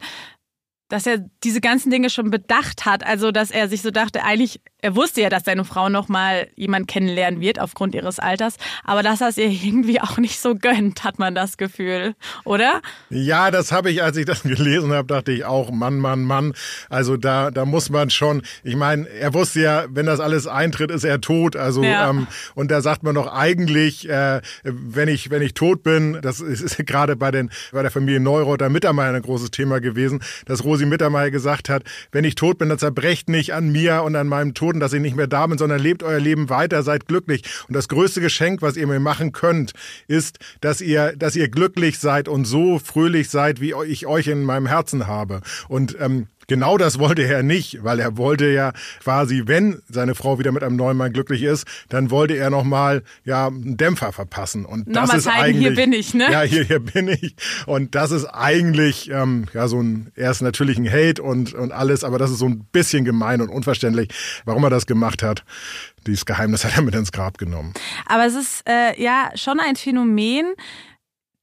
dass 0.92 1.06
er 1.06 1.24
diese 1.42 1.62
ganzen 1.62 1.90
Dinge 1.90 2.10
schon 2.10 2.30
bedacht 2.30 2.84
hat. 2.84 3.02
Also, 3.06 3.32
dass 3.32 3.50
er 3.50 3.66
sich 3.66 3.80
so 3.80 3.90
dachte, 3.90 4.24
eigentlich, 4.24 4.60
er 4.82 4.94
wusste 4.94 5.22
ja, 5.22 5.30
dass 5.30 5.44
seine 5.44 5.64
Frau 5.64 5.88
noch 5.88 6.08
mal 6.08 6.48
jemand 6.54 6.86
kennenlernen 6.86 7.40
wird 7.40 7.58
aufgrund 7.58 7.94
ihres 7.94 8.18
Alters, 8.18 8.56
aber 8.84 9.02
dass 9.02 9.22
er 9.22 9.28
es 9.28 9.38
ihr 9.38 9.48
irgendwie 9.48 10.00
auch 10.02 10.18
nicht 10.18 10.38
so 10.38 10.54
gönnt, 10.54 11.02
hat 11.02 11.18
man 11.18 11.34
das 11.34 11.56
Gefühl, 11.56 12.14
oder? 12.44 12.82
Ja, 13.08 13.50
das 13.50 13.72
habe 13.72 13.90
ich, 13.90 14.02
als 14.02 14.18
ich 14.18 14.26
das 14.26 14.42
gelesen 14.42 14.92
habe, 14.92 15.06
dachte 15.06 15.32
ich 15.32 15.46
auch, 15.46 15.70
Mann, 15.70 15.98
Mann, 15.98 16.24
Mann. 16.24 16.52
Also 16.90 17.16
da, 17.16 17.50
da 17.50 17.64
muss 17.64 17.88
man 17.88 18.10
schon, 18.10 18.42
ich 18.62 18.76
meine, 18.76 19.08
er 19.08 19.32
wusste 19.32 19.60
ja, 19.60 19.86
wenn 19.88 20.04
das 20.04 20.20
alles 20.20 20.46
eintritt, 20.46 20.90
ist 20.90 21.04
er 21.04 21.22
tot. 21.22 21.56
Also 21.56 21.82
ja. 21.82 22.10
ähm, 22.10 22.26
und 22.54 22.70
da 22.70 22.82
sagt 22.82 23.02
man 23.02 23.14
doch 23.14 23.32
eigentlich, 23.32 24.10
äh, 24.10 24.42
wenn 24.64 25.08
ich, 25.08 25.30
wenn 25.30 25.40
ich 25.40 25.54
tot 25.54 25.84
bin, 25.84 26.18
das 26.20 26.40
ist, 26.40 26.60
ist 26.60 26.76
gerade 26.86 27.16
bei 27.16 27.30
den, 27.30 27.50
bei 27.72 27.80
der 27.80 27.90
Familie 27.90 28.20
Neuro 28.20 28.58
der 28.58 28.68
Mittermeier 28.68 29.14
ein 29.14 29.22
großes 29.22 29.52
Thema 29.52 29.80
gewesen, 29.80 30.22
dass 30.44 30.64
Rosi 30.64 30.81
Rosi 30.82 30.86
Mittermeier 30.86 31.30
gesagt 31.30 31.68
hat, 31.68 31.84
wenn 32.10 32.24
ich 32.24 32.34
tot 32.34 32.58
bin, 32.58 32.68
dann 32.68 32.78
zerbrecht 32.78 33.28
nicht 33.28 33.54
an 33.54 33.70
mir 33.70 34.02
und 34.02 34.16
an 34.16 34.26
meinem 34.26 34.54
Toten, 34.54 34.80
dass 34.80 34.92
ich 34.92 35.00
nicht 35.00 35.16
mehr 35.16 35.26
da 35.26 35.46
bin, 35.46 35.58
sondern 35.58 35.80
lebt 35.80 36.02
euer 36.02 36.18
Leben 36.18 36.48
weiter, 36.50 36.82
seid 36.82 37.06
glücklich. 37.06 37.42
Und 37.68 37.76
das 37.76 37.88
größte 37.88 38.20
Geschenk, 38.20 38.62
was 38.62 38.76
ihr 38.76 38.86
mir 38.86 39.00
machen 39.00 39.32
könnt, 39.32 39.72
ist, 40.08 40.38
dass 40.60 40.80
ihr, 40.80 41.14
dass 41.16 41.36
ihr 41.36 41.48
glücklich 41.48 41.98
seid 41.98 42.28
und 42.28 42.44
so 42.44 42.78
fröhlich 42.78 43.30
seid, 43.30 43.60
wie 43.60 43.74
ich 43.86 44.06
euch 44.06 44.26
in 44.26 44.42
meinem 44.42 44.66
Herzen 44.66 45.06
habe. 45.06 45.40
Und 45.68 45.96
ähm, 46.00 46.26
Genau 46.48 46.78
das 46.78 46.98
wollte 46.98 47.22
er 47.22 47.42
nicht, 47.42 47.82
weil 47.82 48.00
er 48.00 48.16
wollte 48.16 48.46
ja 48.50 48.72
quasi, 49.02 49.42
wenn 49.46 49.82
seine 49.88 50.14
Frau 50.14 50.38
wieder 50.38 50.52
mit 50.52 50.62
einem 50.62 50.76
neuen 50.76 50.96
Mann 50.96 51.12
glücklich 51.12 51.42
ist, 51.42 51.66
dann 51.88 52.10
wollte 52.10 52.34
er 52.36 52.50
nochmal 52.50 53.02
ja 53.24 53.46
einen 53.46 53.76
Dämpfer 53.76 54.12
verpassen. 54.12 54.64
Und 54.64 54.88
das 54.88 54.94
nochmal 54.94 55.18
ist 55.18 55.24
zeigen, 55.24 55.40
eigentlich, 55.40 55.66
hier 55.66 55.74
bin 55.74 55.92
ich, 55.92 56.14
ne? 56.14 56.30
Ja, 56.30 56.42
hier, 56.42 56.64
hier 56.64 56.80
bin 56.80 57.08
ich. 57.08 57.34
Und 57.66 57.94
das 57.94 58.10
ist 58.10 58.26
eigentlich 58.26 59.10
ähm, 59.10 59.46
ja 59.54 59.68
so 59.68 59.80
ein, 59.80 60.10
er 60.14 60.30
ist 60.30 60.42
natürlich 60.42 60.78
ein 60.78 60.90
Hate 60.90 61.22
und, 61.22 61.54
und 61.54 61.72
alles, 61.72 62.04
aber 62.04 62.18
das 62.18 62.30
ist 62.30 62.38
so 62.38 62.46
ein 62.46 62.66
bisschen 62.72 63.04
gemein 63.04 63.40
und 63.40 63.48
unverständlich, 63.48 64.08
warum 64.44 64.64
er 64.64 64.70
das 64.70 64.86
gemacht 64.86 65.22
hat. 65.22 65.44
Dieses 66.06 66.26
Geheimnis 66.26 66.64
hat 66.64 66.76
er 66.76 66.82
mit 66.82 66.94
ins 66.94 67.12
Grab 67.12 67.38
genommen. 67.38 67.74
Aber 68.06 68.26
es 68.26 68.34
ist 68.34 68.68
äh, 68.68 69.00
ja 69.00 69.30
schon 69.36 69.60
ein 69.60 69.76
Phänomen, 69.76 70.54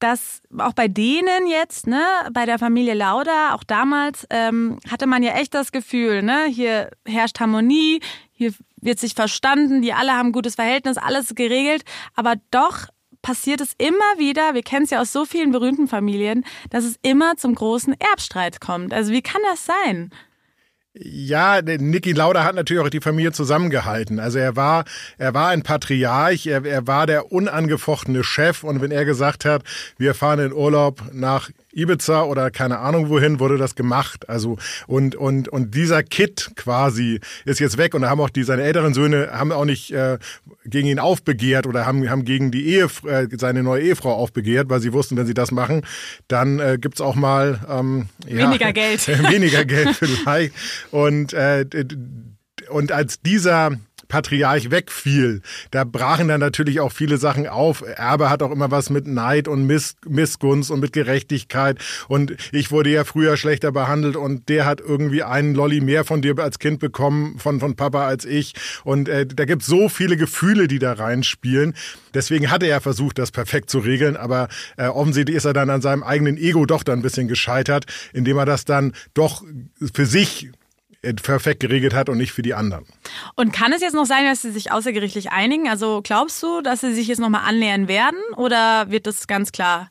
dass 0.00 0.42
auch 0.58 0.72
bei 0.72 0.88
denen 0.88 1.46
jetzt, 1.46 1.86
ne, 1.86 2.02
bei 2.32 2.46
der 2.46 2.58
Familie 2.58 2.94
Lauda, 2.94 3.54
auch 3.54 3.64
damals, 3.64 4.26
ähm, 4.30 4.78
hatte 4.90 5.06
man 5.06 5.22
ja 5.22 5.32
echt 5.34 5.54
das 5.54 5.72
Gefühl, 5.72 6.22
ne, 6.22 6.46
hier 6.46 6.90
herrscht 7.06 7.38
Harmonie, 7.38 8.00
hier 8.32 8.52
wird 8.80 8.98
sich 8.98 9.14
verstanden, 9.14 9.82
die 9.82 9.92
alle 9.92 10.12
haben 10.12 10.30
ein 10.30 10.32
gutes 10.32 10.54
Verhältnis, 10.54 10.96
alles 10.96 11.34
geregelt, 11.34 11.84
aber 12.14 12.34
doch 12.50 12.88
passiert 13.22 13.60
es 13.60 13.74
immer 13.76 14.18
wieder, 14.18 14.54
wir 14.54 14.62
kennen 14.62 14.84
es 14.84 14.90
ja 14.90 15.00
aus 15.00 15.12
so 15.12 15.24
vielen 15.24 15.52
berühmten 15.52 15.88
Familien, 15.88 16.44
dass 16.70 16.84
es 16.84 16.96
immer 17.02 17.36
zum 17.36 17.54
großen 17.54 17.94
Erbstreit 18.00 18.60
kommt. 18.60 18.94
Also 18.94 19.12
wie 19.12 19.22
kann 19.22 19.42
das 19.50 19.66
sein? 19.66 20.10
Ja, 20.92 21.62
Niki 21.62 22.12
Lauda 22.12 22.42
hat 22.42 22.56
natürlich 22.56 22.82
auch 22.82 22.90
die 22.90 23.00
Familie 23.00 23.30
zusammengehalten. 23.30 24.18
Also 24.18 24.38
er 24.38 24.56
war, 24.56 24.84
er 25.18 25.34
war 25.34 25.50
ein 25.50 25.62
Patriarch, 25.62 26.46
er, 26.46 26.64
er 26.64 26.88
war 26.88 27.06
der 27.06 27.30
unangefochtene 27.30 28.24
Chef 28.24 28.64
und 28.64 28.80
wenn 28.80 28.90
er 28.90 29.04
gesagt 29.04 29.44
hat, 29.44 29.62
wir 29.98 30.14
fahren 30.14 30.40
in 30.40 30.52
Urlaub 30.52 31.02
nach 31.12 31.50
Ibiza 31.72 32.22
oder 32.22 32.50
keine 32.50 32.78
Ahnung 32.78 33.08
wohin 33.08 33.40
wurde 33.40 33.58
das 33.58 33.74
gemacht. 33.74 34.28
Also 34.28 34.56
und 34.86 35.14
und 35.14 35.48
und 35.48 35.74
dieser 35.74 36.02
Kit 36.02 36.52
quasi 36.56 37.20
ist 37.44 37.60
jetzt 37.60 37.78
weg 37.78 37.94
und 37.94 38.02
da 38.02 38.10
haben 38.10 38.20
auch 38.20 38.30
die 38.30 38.42
seine 38.42 38.62
älteren 38.62 38.94
Söhne 38.94 39.30
haben 39.32 39.52
auch 39.52 39.64
nicht 39.64 39.92
äh, 39.92 40.18
gegen 40.64 40.88
ihn 40.88 40.98
aufbegehrt 40.98 41.66
oder 41.66 41.86
haben 41.86 42.08
haben 42.08 42.24
gegen 42.24 42.50
die 42.50 42.66
Ehe 42.66 42.88
äh, 43.06 43.26
seine 43.36 43.62
neue 43.62 43.82
Ehefrau 43.82 44.12
aufbegehrt, 44.12 44.68
weil 44.70 44.80
sie 44.80 44.92
wussten, 44.92 45.16
wenn 45.16 45.26
sie 45.26 45.34
das 45.34 45.50
machen, 45.50 45.82
dann 46.28 46.58
äh, 46.58 46.78
gibt's 46.80 47.00
auch 47.00 47.14
mal 47.14 47.60
ähm, 47.68 48.08
weniger 48.26 48.66
ja, 48.66 48.72
Geld, 48.72 49.08
weniger 49.30 49.64
Geld 49.64 49.96
vielleicht 49.96 50.54
und 50.90 51.32
äh, 51.32 51.64
und 52.70 52.92
als 52.92 53.20
dieser 53.20 53.72
Patriarch 54.10 54.70
wegfiel, 54.70 55.40
da 55.70 55.84
brachen 55.84 56.28
dann 56.28 56.40
natürlich 56.40 56.80
auch 56.80 56.92
viele 56.92 57.16
Sachen 57.16 57.46
auf. 57.46 57.82
Erbe 57.82 58.28
hat 58.28 58.42
auch 58.42 58.50
immer 58.50 58.70
was 58.70 58.90
mit 58.90 59.06
Neid 59.06 59.48
und 59.48 59.66
Miss 59.66 59.96
Missgunst 60.06 60.70
und 60.70 60.80
mit 60.80 60.92
Gerechtigkeit. 60.92 61.78
Und 62.08 62.36
ich 62.52 62.70
wurde 62.70 62.90
ja 62.90 63.04
früher 63.04 63.38
schlechter 63.38 63.72
behandelt 63.72 64.16
und 64.16 64.50
der 64.50 64.66
hat 64.66 64.80
irgendwie 64.80 65.22
einen 65.22 65.54
Lolli 65.54 65.80
mehr 65.80 66.04
von 66.04 66.20
dir 66.20 66.38
als 66.38 66.58
Kind 66.58 66.80
bekommen, 66.80 67.38
von, 67.38 67.60
von 67.60 67.76
Papa 67.76 68.06
als 68.06 68.26
ich. 68.26 68.54
Und 68.84 69.08
äh, 69.08 69.26
da 69.26 69.46
gibt 69.46 69.62
so 69.62 69.88
viele 69.88 70.16
Gefühle, 70.16 70.68
die 70.68 70.78
da 70.78 70.92
reinspielen. 70.92 71.74
Deswegen 72.12 72.50
hatte 72.50 72.66
er 72.66 72.80
versucht, 72.80 73.18
das 73.18 73.30
perfekt 73.30 73.70
zu 73.70 73.78
regeln, 73.78 74.16
aber 74.16 74.48
äh, 74.76 74.86
offensichtlich 74.86 75.36
ist 75.36 75.44
er 75.44 75.52
dann 75.52 75.70
an 75.70 75.80
seinem 75.80 76.02
eigenen 76.02 76.36
Ego 76.36 76.66
doch 76.66 76.82
dann 76.82 76.98
ein 76.98 77.02
bisschen 77.02 77.28
gescheitert, 77.28 77.86
indem 78.12 78.36
er 78.36 78.46
das 78.46 78.64
dann 78.64 78.92
doch 79.14 79.44
für 79.94 80.06
sich 80.06 80.50
perfekt 81.22 81.60
geregelt 81.60 81.94
hat 81.94 82.08
und 82.08 82.18
nicht 82.18 82.32
für 82.32 82.42
die 82.42 82.54
anderen. 82.54 82.86
Und 83.36 83.52
kann 83.52 83.72
es 83.72 83.80
jetzt 83.80 83.94
noch 83.94 84.06
sein, 84.06 84.24
dass 84.24 84.42
sie 84.42 84.50
sich 84.50 84.72
außergerichtlich 84.72 85.32
einigen? 85.32 85.68
Also 85.68 86.00
glaubst 86.02 86.42
du, 86.42 86.60
dass 86.60 86.80
sie 86.82 86.94
sich 86.94 87.08
jetzt 87.08 87.20
nochmal 87.20 87.42
annähern 87.46 87.88
werden 87.88 88.18
oder 88.36 88.90
wird 88.90 89.06
das 89.06 89.26
ganz 89.26 89.52
klar 89.52 89.90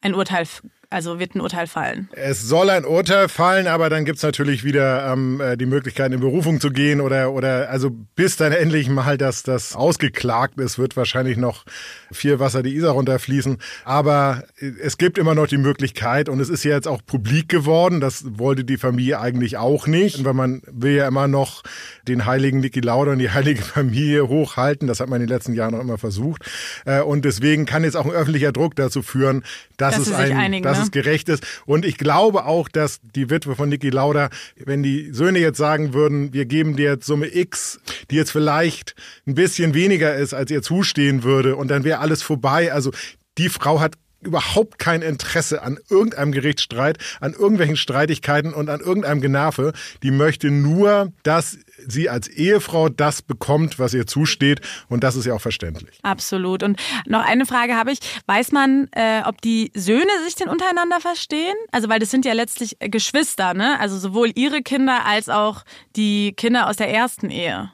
ein 0.00 0.14
Urteil 0.14 0.46
also 0.92 1.18
wird 1.18 1.34
ein 1.34 1.40
Urteil 1.40 1.66
fallen? 1.66 2.08
Es 2.12 2.42
soll 2.42 2.70
ein 2.70 2.84
Urteil 2.84 3.28
fallen, 3.28 3.66
aber 3.66 3.90
dann 3.90 4.04
gibt's 4.04 4.22
natürlich 4.22 4.64
wieder 4.64 5.12
ähm, 5.12 5.40
äh, 5.40 5.56
die 5.56 5.66
Möglichkeit, 5.66 6.12
in 6.12 6.20
Berufung 6.20 6.60
zu 6.60 6.70
gehen 6.70 7.00
oder, 7.00 7.32
oder 7.32 7.70
also 7.70 7.90
bis 8.14 8.36
dann 8.36 8.52
endlich 8.52 8.88
mal 8.88 9.16
das, 9.16 9.42
das 9.42 9.74
ausgeklagt 9.74 10.58
ist, 10.60 10.78
wird 10.78 10.96
wahrscheinlich 10.96 11.36
noch 11.36 11.64
viel 12.10 12.38
Wasser 12.38 12.62
die 12.62 12.74
Isar 12.74 12.92
runterfließen. 12.92 13.58
Aber 13.84 14.44
es 14.82 14.98
gibt 14.98 15.18
immer 15.18 15.34
noch 15.34 15.46
die 15.46 15.58
Möglichkeit 15.58 16.28
und 16.28 16.40
es 16.40 16.48
ist 16.48 16.64
ja 16.64 16.72
jetzt 16.72 16.88
auch 16.88 17.00
publik 17.04 17.48
geworden. 17.48 18.00
Das 18.00 18.24
wollte 18.38 18.64
die 18.64 18.76
Familie 18.76 19.20
eigentlich 19.20 19.56
auch 19.56 19.86
nicht, 19.86 20.24
weil 20.24 20.34
man 20.34 20.62
will 20.70 20.96
ja 20.96 21.08
immer 21.08 21.28
noch 21.28 21.62
den 22.06 22.26
heiligen 22.26 22.60
Niki 22.60 22.80
Lauda 22.80 23.12
und 23.12 23.18
die 23.18 23.30
heilige 23.30 23.62
Familie 23.62 24.28
hochhalten. 24.28 24.88
Das 24.88 25.00
hat 25.00 25.08
man 25.08 25.20
in 25.20 25.26
den 25.26 25.34
letzten 25.34 25.54
Jahren 25.54 25.74
auch 25.74 25.80
immer 25.80 25.98
versucht. 25.98 26.44
Äh, 26.84 27.00
und 27.00 27.24
deswegen 27.24 27.66
kann 27.66 27.84
jetzt 27.84 27.96
auch 27.96 28.04
ein 28.04 28.12
öffentlicher 28.12 28.52
Druck 28.52 28.76
dazu 28.76 29.02
führen, 29.02 29.44
dass, 29.76 29.96
dass 29.96 30.08
es 30.08 30.14
ein, 30.14 30.36
einigen, 30.36 30.64
dass 30.64 30.78
ne? 30.78 30.81
Es 30.82 30.90
gerecht 30.90 31.28
ist. 31.28 31.44
Und 31.66 31.84
ich 31.84 31.98
glaube 31.98 32.44
auch, 32.44 32.68
dass 32.68 33.00
die 33.14 33.30
Witwe 33.30 33.56
von 33.56 33.68
Niki 33.68 33.90
Lauda, 33.90 34.30
wenn 34.56 34.82
die 34.82 35.12
Söhne 35.12 35.38
jetzt 35.38 35.58
sagen 35.58 35.94
würden, 35.94 36.32
wir 36.32 36.44
geben 36.44 36.76
dir 36.76 36.90
jetzt 36.90 37.06
Summe 37.06 37.34
X, 37.34 37.80
die 38.10 38.16
jetzt 38.16 38.30
vielleicht 38.30 38.94
ein 39.26 39.34
bisschen 39.34 39.74
weniger 39.74 40.14
ist, 40.14 40.34
als 40.34 40.50
ihr 40.50 40.62
zustehen 40.62 41.22
würde, 41.22 41.56
und 41.56 41.68
dann 41.68 41.84
wäre 41.84 42.00
alles 42.00 42.22
vorbei. 42.22 42.72
Also 42.72 42.90
die 43.38 43.48
Frau 43.48 43.80
hat 43.80 43.94
überhaupt 44.22 44.78
kein 44.78 45.02
Interesse 45.02 45.62
an 45.62 45.78
irgendeinem 45.88 46.32
Gerichtsstreit, 46.32 46.98
an 47.20 47.32
irgendwelchen 47.32 47.76
Streitigkeiten 47.76 48.52
und 48.52 48.68
an 48.68 48.80
irgendeinem 48.80 49.20
Generve. 49.20 49.72
Die 50.02 50.10
möchte 50.10 50.50
nur, 50.50 51.12
dass 51.22 51.58
sie 51.86 52.08
als 52.08 52.28
Ehefrau 52.28 52.88
das 52.88 53.22
bekommt, 53.22 53.78
was 53.78 53.94
ihr 53.94 54.06
zusteht. 54.06 54.60
Und 54.88 55.04
das 55.04 55.16
ist 55.16 55.26
ja 55.26 55.34
auch 55.34 55.40
verständlich. 55.40 55.98
Absolut. 56.02 56.62
Und 56.62 56.80
noch 57.06 57.24
eine 57.24 57.46
Frage 57.46 57.74
habe 57.74 57.92
ich. 57.92 57.98
Weiß 58.26 58.52
man, 58.52 58.88
äh, 58.92 59.22
ob 59.24 59.40
die 59.42 59.70
Söhne 59.74 60.10
sich 60.24 60.34
denn 60.34 60.48
untereinander 60.48 61.00
verstehen? 61.00 61.56
Also, 61.70 61.88
weil 61.88 61.98
das 61.98 62.10
sind 62.10 62.24
ja 62.24 62.32
letztlich 62.32 62.76
Geschwister, 62.80 63.54
ne? 63.54 63.78
Also 63.80 63.98
sowohl 63.98 64.30
ihre 64.34 64.62
Kinder 64.62 65.04
als 65.04 65.28
auch 65.28 65.64
die 65.96 66.32
Kinder 66.36 66.68
aus 66.68 66.76
der 66.76 66.90
ersten 66.90 67.30
Ehe. 67.30 67.70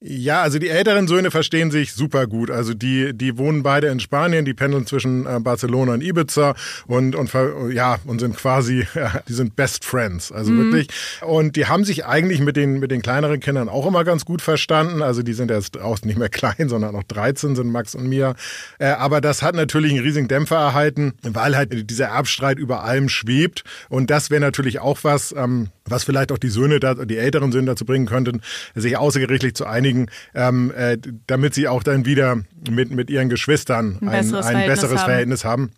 Ja, 0.00 0.42
also 0.42 0.58
die 0.58 0.68
älteren 0.68 1.08
Söhne 1.08 1.30
verstehen 1.30 1.70
sich 1.70 1.94
super 1.94 2.26
gut. 2.26 2.50
Also 2.50 2.74
die, 2.74 3.16
die 3.16 3.38
wohnen 3.38 3.62
beide 3.62 3.86
in 3.86 3.98
Spanien, 3.98 4.44
die 4.44 4.52
pendeln 4.52 4.86
zwischen 4.86 5.24
äh, 5.24 5.40
Barcelona 5.40 5.94
und 5.94 6.02
Ibiza 6.02 6.54
und, 6.86 7.14
und 7.16 7.32
ja, 7.72 7.98
und 8.04 8.20
sind 8.20 8.36
quasi, 8.36 8.86
die 9.28 9.32
sind 9.32 9.56
Best 9.56 9.86
Friends. 9.86 10.30
Also 10.30 10.52
mhm. 10.52 10.64
wirklich. 10.64 10.88
Und 11.22 11.56
die 11.56 11.64
haben 11.64 11.84
sich 11.84 12.04
eigentlich 12.04 12.40
mit 12.40 12.56
den, 12.56 12.78
mit 12.78 12.90
den 12.90 13.00
kleineren 13.00 13.40
Kindern 13.40 13.70
auch 13.70 13.86
immer 13.86 14.04
ganz 14.04 14.26
gut 14.26 14.42
verstanden. 14.42 15.00
Also 15.00 15.22
die 15.22 15.32
sind 15.32 15.50
jetzt 15.50 15.80
auch 15.80 16.02
nicht 16.02 16.18
mehr 16.18 16.28
klein, 16.30 16.68
sondern 16.68 16.94
noch 16.94 17.04
13 17.04 17.56
sind 17.56 17.72
Max 17.72 17.94
und 17.94 18.06
Mia. 18.06 18.34
Äh, 18.78 18.88
aber 18.88 19.22
das 19.22 19.42
hat 19.42 19.54
natürlich 19.54 19.92
einen 19.92 20.02
riesigen 20.02 20.28
Dämpfer 20.28 20.56
erhalten, 20.56 21.14
weil 21.22 21.56
halt 21.56 21.90
dieser 21.90 22.08
Erbstreit 22.08 22.58
über 22.58 22.84
allem 22.84 23.08
schwebt. 23.08 23.64
Und 23.88 24.10
das 24.10 24.28
wäre 24.28 24.42
natürlich 24.42 24.78
auch 24.78 24.98
was, 25.04 25.34
ähm, 25.34 25.70
was 25.86 26.04
vielleicht 26.04 26.32
auch 26.32 26.38
die 26.38 26.48
Söhne, 26.48 26.80
da, 26.80 26.94
die 26.94 27.16
älteren 27.16 27.52
Söhne 27.52 27.66
dazu 27.66 27.84
bringen 27.84 28.06
könnten, 28.06 28.42
sich 28.74 28.96
außergerichtlich 28.96 29.54
zu 29.54 29.66
einigen, 29.66 30.08
ähm, 30.34 30.72
äh, 30.76 30.98
damit 31.26 31.54
sie 31.54 31.68
auch 31.68 31.82
dann 31.82 32.04
wieder 32.06 32.42
mit, 32.70 32.90
mit 32.90 33.10
ihren 33.10 33.28
Geschwistern 33.28 33.98
ein, 34.00 34.08
ein 34.08 34.20
besseres, 34.22 34.46
ein 34.46 34.52
Verhältnis, 34.52 34.80
besseres 34.80 35.00
haben. 35.00 35.06
Verhältnis 35.06 35.44
haben. 35.44 35.70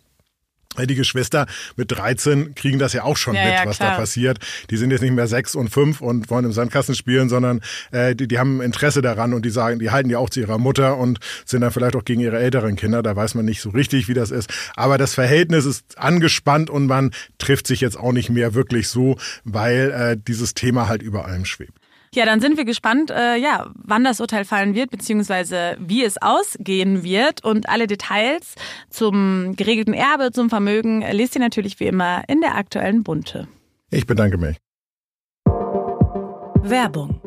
Die 0.87 0.95
Geschwister 0.95 1.45
mit 1.75 1.91
13 1.91 2.55
kriegen 2.55 2.79
das 2.79 2.93
ja 2.93 3.03
auch 3.03 3.17
schon 3.17 3.35
ja, 3.35 3.43
mit, 3.43 3.53
ja, 3.53 3.65
was 3.65 3.77
klar. 3.77 3.91
da 3.91 3.97
passiert. 3.97 4.39
Die 4.69 4.77
sind 4.77 4.91
jetzt 4.91 5.01
nicht 5.01 5.13
mehr 5.13 5.27
sechs 5.27 5.55
und 5.55 5.69
fünf 5.69 6.01
und 6.01 6.29
wollen 6.29 6.45
im 6.45 6.51
Sandkasten 6.51 6.95
spielen, 6.95 7.29
sondern 7.29 7.61
äh, 7.91 8.15
die, 8.15 8.27
die 8.27 8.39
haben 8.39 8.61
Interesse 8.61 9.01
daran 9.01 9.33
und 9.33 9.45
die 9.45 9.49
sagen, 9.49 9.79
die 9.79 9.91
halten 9.91 10.09
ja 10.09 10.17
auch 10.17 10.29
zu 10.29 10.39
ihrer 10.39 10.57
Mutter 10.57 10.97
und 10.97 11.19
sind 11.45 11.61
dann 11.61 11.71
vielleicht 11.71 11.95
auch 11.95 12.05
gegen 12.05 12.21
ihre 12.21 12.39
älteren 12.39 12.75
Kinder. 12.75 13.03
Da 13.03 13.15
weiß 13.15 13.35
man 13.35 13.45
nicht 13.45 13.61
so 13.61 13.69
richtig, 13.69 14.07
wie 14.07 14.13
das 14.13 14.31
ist. 14.31 14.49
Aber 14.75 14.97
das 14.97 15.13
Verhältnis 15.13 15.65
ist 15.65 15.97
angespannt 15.97 16.69
und 16.69 16.87
man 16.87 17.11
trifft 17.37 17.67
sich 17.67 17.81
jetzt 17.81 17.97
auch 17.97 18.11
nicht 18.11 18.29
mehr 18.29 18.53
wirklich 18.53 18.87
so, 18.87 19.17
weil 19.43 19.91
äh, 19.91 20.17
dieses 20.17 20.53
Thema 20.53 20.87
halt 20.87 21.01
über 21.01 21.25
allem 21.25 21.45
schwebt. 21.45 21.78
Ja, 22.13 22.25
dann 22.25 22.41
sind 22.41 22.57
wir 22.57 22.65
gespannt, 22.65 23.11
äh, 23.11 23.37
ja, 23.37 23.69
wann 23.75 24.03
das 24.03 24.19
Urteil 24.19 24.45
fallen 24.45 24.75
wird, 24.75 24.89
beziehungsweise 24.89 25.77
wie 25.79 26.03
es 26.03 26.21
ausgehen 26.21 27.03
wird. 27.03 27.43
Und 27.43 27.69
alle 27.69 27.87
Details 27.87 28.55
zum 28.89 29.55
geregelten 29.55 29.93
Erbe, 29.93 30.31
zum 30.31 30.49
Vermögen, 30.49 31.01
lest 31.11 31.35
ihr 31.35 31.41
natürlich 31.41 31.79
wie 31.79 31.87
immer 31.87 32.23
in 32.27 32.41
der 32.41 32.55
aktuellen 32.55 33.03
Bunte. 33.03 33.47
Ich 33.91 34.07
bedanke 34.07 34.37
mich. 34.37 34.57
Werbung 36.61 37.21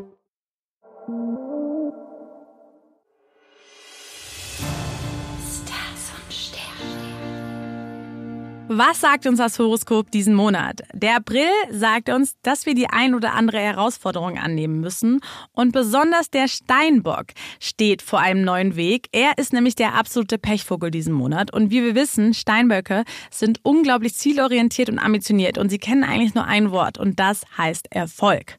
Was 8.69 9.01
sagt 9.01 9.27
uns 9.27 9.39
das 9.39 9.59
Horoskop 9.59 10.09
diesen 10.09 10.33
Monat? 10.33 10.83
Der 10.93 11.17
April 11.17 11.49
sagt 11.69 12.07
uns, 12.07 12.37
dass 12.43 12.65
wir 12.65 12.73
die 12.73 12.87
ein 12.87 13.13
oder 13.13 13.33
andere 13.33 13.59
Herausforderung 13.59 14.37
annehmen 14.37 14.79
müssen. 14.79 15.19
Und 15.51 15.73
besonders 15.73 16.29
der 16.29 16.47
Steinbock 16.47 17.33
steht 17.59 18.01
vor 18.01 18.19
einem 18.19 18.45
neuen 18.45 18.77
Weg. 18.77 19.09
Er 19.11 19.37
ist 19.37 19.51
nämlich 19.51 19.75
der 19.75 19.95
absolute 19.95 20.37
Pechvogel 20.37 20.91
diesen 20.91 21.13
Monat. 21.13 21.53
Und 21.53 21.71
wie 21.71 21.83
wir 21.83 21.93
wissen, 21.93 22.33
Steinböcke 22.33 23.03
sind 23.29 23.59
unglaublich 23.63 24.15
zielorientiert 24.15 24.89
und 24.89 24.97
ambitioniert. 24.97 25.57
Und 25.57 25.67
sie 25.67 25.77
kennen 25.77 26.05
eigentlich 26.05 26.33
nur 26.33 26.45
ein 26.45 26.71
Wort. 26.71 26.97
Und 26.97 27.19
das 27.19 27.43
heißt 27.57 27.91
Erfolg. 27.91 28.55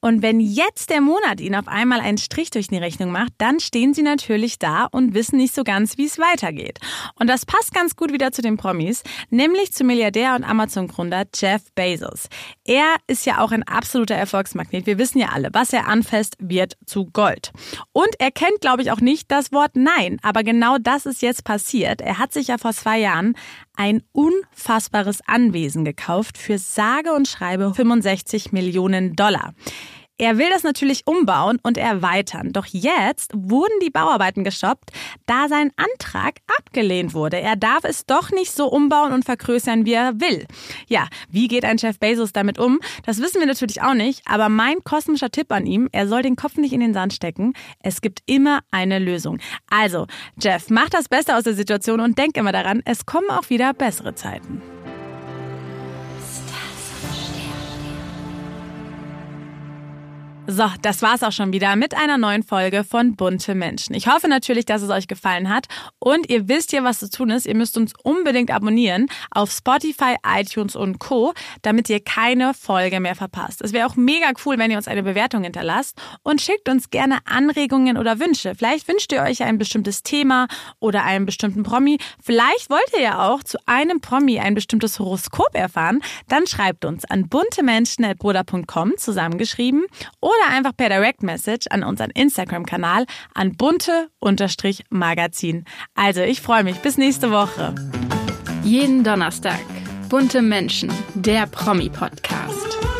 Und 0.00 0.22
wenn 0.22 0.38
jetzt 0.38 0.90
der 0.90 1.00
Monat 1.00 1.40
ihnen 1.40 1.56
auf 1.56 1.66
einmal 1.66 2.00
einen 2.00 2.18
Strich 2.18 2.50
durch 2.50 2.68
die 2.68 2.78
Rechnung 2.78 3.10
macht, 3.10 3.32
dann 3.38 3.58
stehen 3.58 3.94
sie 3.94 4.02
natürlich 4.02 4.60
da 4.60 4.84
und 4.84 5.12
wissen 5.12 5.38
nicht 5.38 5.56
so 5.56 5.64
ganz, 5.64 5.98
wie 5.98 6.06
es 6.06 6.18
weitergeht. 6.18 6.78
Und 7.16 7.26
das 7.26 7.44
passt 7.44 7.74
ganz 7.74 7.96
gut 7.96 8.12
wieder 8.12 8.30
zu 8.30 8.42
den 8.42 8.56
Promis. 8.56 9.02
Nämlich 9.40 9.72
zum 9.72 9.86
Milliardär 9.86 10.34
und 10.34 10.44
Amazon-Gründer 10.44 11.24
Jeff 11.34 11.62
Bezos. 11.74 12.28
Er 12.62 12.96
ist 13.06 13.24
ja 13.24 13.40
auch 13.40 13.52
ein 13.52 13.62
absoluter 13.62 14.14
Erfolgsmagnet. 14.14 14.84
Wir 14.84 14.98
wissen 14.98 15.18
ja 15.18 15.30
alle, 15.30 15.48
was 15.54 15.72
er 15.72 15.88
anfasst, 15.88 16.36
wird 16.38 16.76
zu 16.84 17.06
Gold. 17.06 17.50
Und 17.92 18.10
er 18.18 18.32
kennt, 18.32 18.60
glaube 18.60 18.82
ich, 18.82 18.90
auch 18.90 19.00
nicht 19.00 19.30
das 19.30 19.50
Wort 19.50 19.76
Nein. 19.76 20.18
Aber 20.22 20.42
genau 20.42 20.76
das 20.76 21.06
ist 21.06 21.22
jetzt 21.22 21.42
passiert. 21.42 22.02
Er 22.02 22.18
hat 22.18 22.34
sich 22.34 22.48
ja 22.48 22.58
vor 22.58 22.74
zwei 22.74 22.98
Jahren 22.98 23.34
ein 23.76 24.02
unfassbares 24.12 25.20
Anwesen 25.26 25.86
gekauft 25.86 26.36
für 26.36 26.58
sage 26.58 27.14
und 27.14 27.26
schreibe 27.26 27.72
65 27.72 28.52
Millionen 28.52 29.16
Dollar. 29.16 29.54
Er 30.20 30.36
will 30.36 30.50
das 30.50 30.64
natürlich 30.64 31.06
umbauen 31.06 31.58
und 31.62 31.78
erweitern. 31.78 32.52
Doch 32.52 32.66
jetzt 32.66 33.32
wurden 33.34 33.72
die 33.82 33.88
Bauarbeiten 33.88 34.44
gestoppt, 34.44 34.90
da 35.24 35.48
sein 35.48 35.72
Antrag 35.76 36.40
abgelehnt 36.58 37.14
wurde. 37.14 37.40
Er 37.40 37.56
darf 37.56 37.84
es 37.84 38.04
doch 38.04 38.30
nicht 38.30 38.52
so 38.52 38.66
umbauen 38.66 39.14
und 39.14 39.24
vergrößern, 39.24 39.86
wie 39.86 39.94
er 39.94 40.20
will. 40.20 40.46
Ja, 40.88 41.08
wie 41.30 41.48
geht 41.48 41.64
ein 41.64 41.78
Chef 41.78 41.98
Bezos 41.98 42.34
damit 42.34 42.58
um? 42.58 42.80
Das 43.06 43.22
wissen 43.22 43.40
wir 43.40 43.46
natürlich 43.46 43.80
auch 43.80 43.94
nicht, 43.94 44.20
aber 44.26 44.50
mein 44.50 44.84
kosmischer 44.84 45.30
Tipp 45.30 45.50
an 45.52 45.64
ihm, 45.64 45.88
er 45.90 46.06
soll 46.06 46.20
den 46.20 46.36
Kopf 46.36 46.58
nicht 46.58 46.74
in 46.74 46.80
den 46.80 46.92
Sand 46.92 47.14
stecken. 47.14 47.54
Es 47.82 48.02
gibt 48.02 48.20
immer 48.26 48.60
eine 48.70 48.98
Lösung. 48.98 49.38
Also, 49.70 50.06
Jeff, 50.38 50.68
mach 50.68 50.90
das 50.90 51.08
Beste 51.08 51.34
aus 51.34 51.44
der 51.44 51.54
Situation 51.54 51.98
und 51.98 52.18
denk 52.18 52.36
immer 52.36 52.52
daran, 52.52 52.82
es 52.84 53.06
kommen 53.06 53.30
auch 53.30 53.48
wieder 53.48 53.72
bessere 53.72 54.14
Zeiten. 54.14 54.60
So, 60.52 60.64
das 60.82 61.00
war's 61.00 61.22
auch 61.22 61.30
schon 61.30 61.52
wieder 61.52 61.76
mit 61.76 61.96
einer 61.96 62.18
neuen 62.18 62.42
Folge 62.42 62.82
von 62.82 63.14
Bunte 63.14 63.54
Menschen. 63.54 63.94
Ich 63.94 64.08
hoffe 64.08 64.26
natürlich, 64.26 64.64
dass 64.64 64.82
es 64.82 64.90
euch 64.90 65.06
gefallen 65.06 65.48
hat 65.48 65.66
und 66.00 66.28
ihr 66.28 66.48
wisst 66.48 66.72
ja, 66.72 66.82
was 66.82 66.98
zu 66.98 67.08
tun 67.08 67.30
ist. 67.30 67.46
Ihr 67.46 67.54
müsst 67.54 67.76
uns 67.76 67.92
unbedingt 68.02 68.50
abonnieren 68.50 69.06
auf 69.30 69.52
Spotify, 69.52 70.16
iTunes 70.26 70.74
und 70.74 70.98
Co., 70.98 71.34
damit 71.62 71.88
ihr 71.88 72.00
keine 72.00 72.52
Folge 72.52 72.98
mehr 72.98 73.14
verpasst. 73.14 73.62
Es 73.62 73.72
wäre 73.72 73.86
auch 73.86 73.94
mega 73.94 74.32
cool, 74.44 74.58
wenn 74.58 74.72
ihr 74.72 74.76
uns 74.76 74.88
eine 74.88 75.04
Bewertung 75.04 75.44
hinterlasst 75.44 75.96
und 76.24 76.40
schickt 76.40 76.68
uns 76.68 76.90
gerne 76.90 77.18
Anregungen 77.26 77.96
oder 77.96 78.18
Wünsche. 78.18 78.56
Vielleicht 78.56 78.88
wünscht 78.88 79.12
ihr 79.12 79.22
euch 79.22 79.44
ein 79.44 79.56
bestimmtes 79.56 80.02
Thema 80.02 80.48
oder 80.80 81.04
einen 81.04 81.26
bestimmten 81.26 81.62
Promi. 81.62 81.98
Vielleicht 82.20 82.70
wollt 82.70 82.92
ihr 82.92 83.02
ja 83.02 83.28
auch 83.28 83.44
zu 83.44 83.56
einem 83.66 84.00
Promi 84.00 84.40
ein 84.40 84.54
bestimmtes 84.56 84.98
Horoskop 84.98 85.54
erfahren. 85.54 86.02
Dann 86.26 86.48
schreibt 86.48 86.84
uns 86.84 87.04
an 87.04 87.28
buntemenschen.bruder.com 87.28 88.94
zusammengeschrieben 88.96 89.84
oder 90.18 90.39
oder 90.40 90.54
einfach 90.54 90.76
per 90.76 90.88
Direct 90.88 91.22
Message 91.22 91.66
an 91.70 91.82
unseren 91.82 92.10
Instagram-Kanal 92.10 93.06
an 93.34 93.56
bunte-magazin. 93.56 95.64
Also 95.94 96.22
ich 96.22 96.40
freue 96.40 96.64
mich. 96.64 96.78
Bis 96.78 96.98
nächste 96.98 97.30
Woche. 97.30 97.74
Jeden 98.62 99.04
Donnerstag. 99.04 99.60
Bunte 100.08 100.42
Menschen, 100.42 100.90
der 101.14 101.46
Promi-Podcast. 101.46 102.99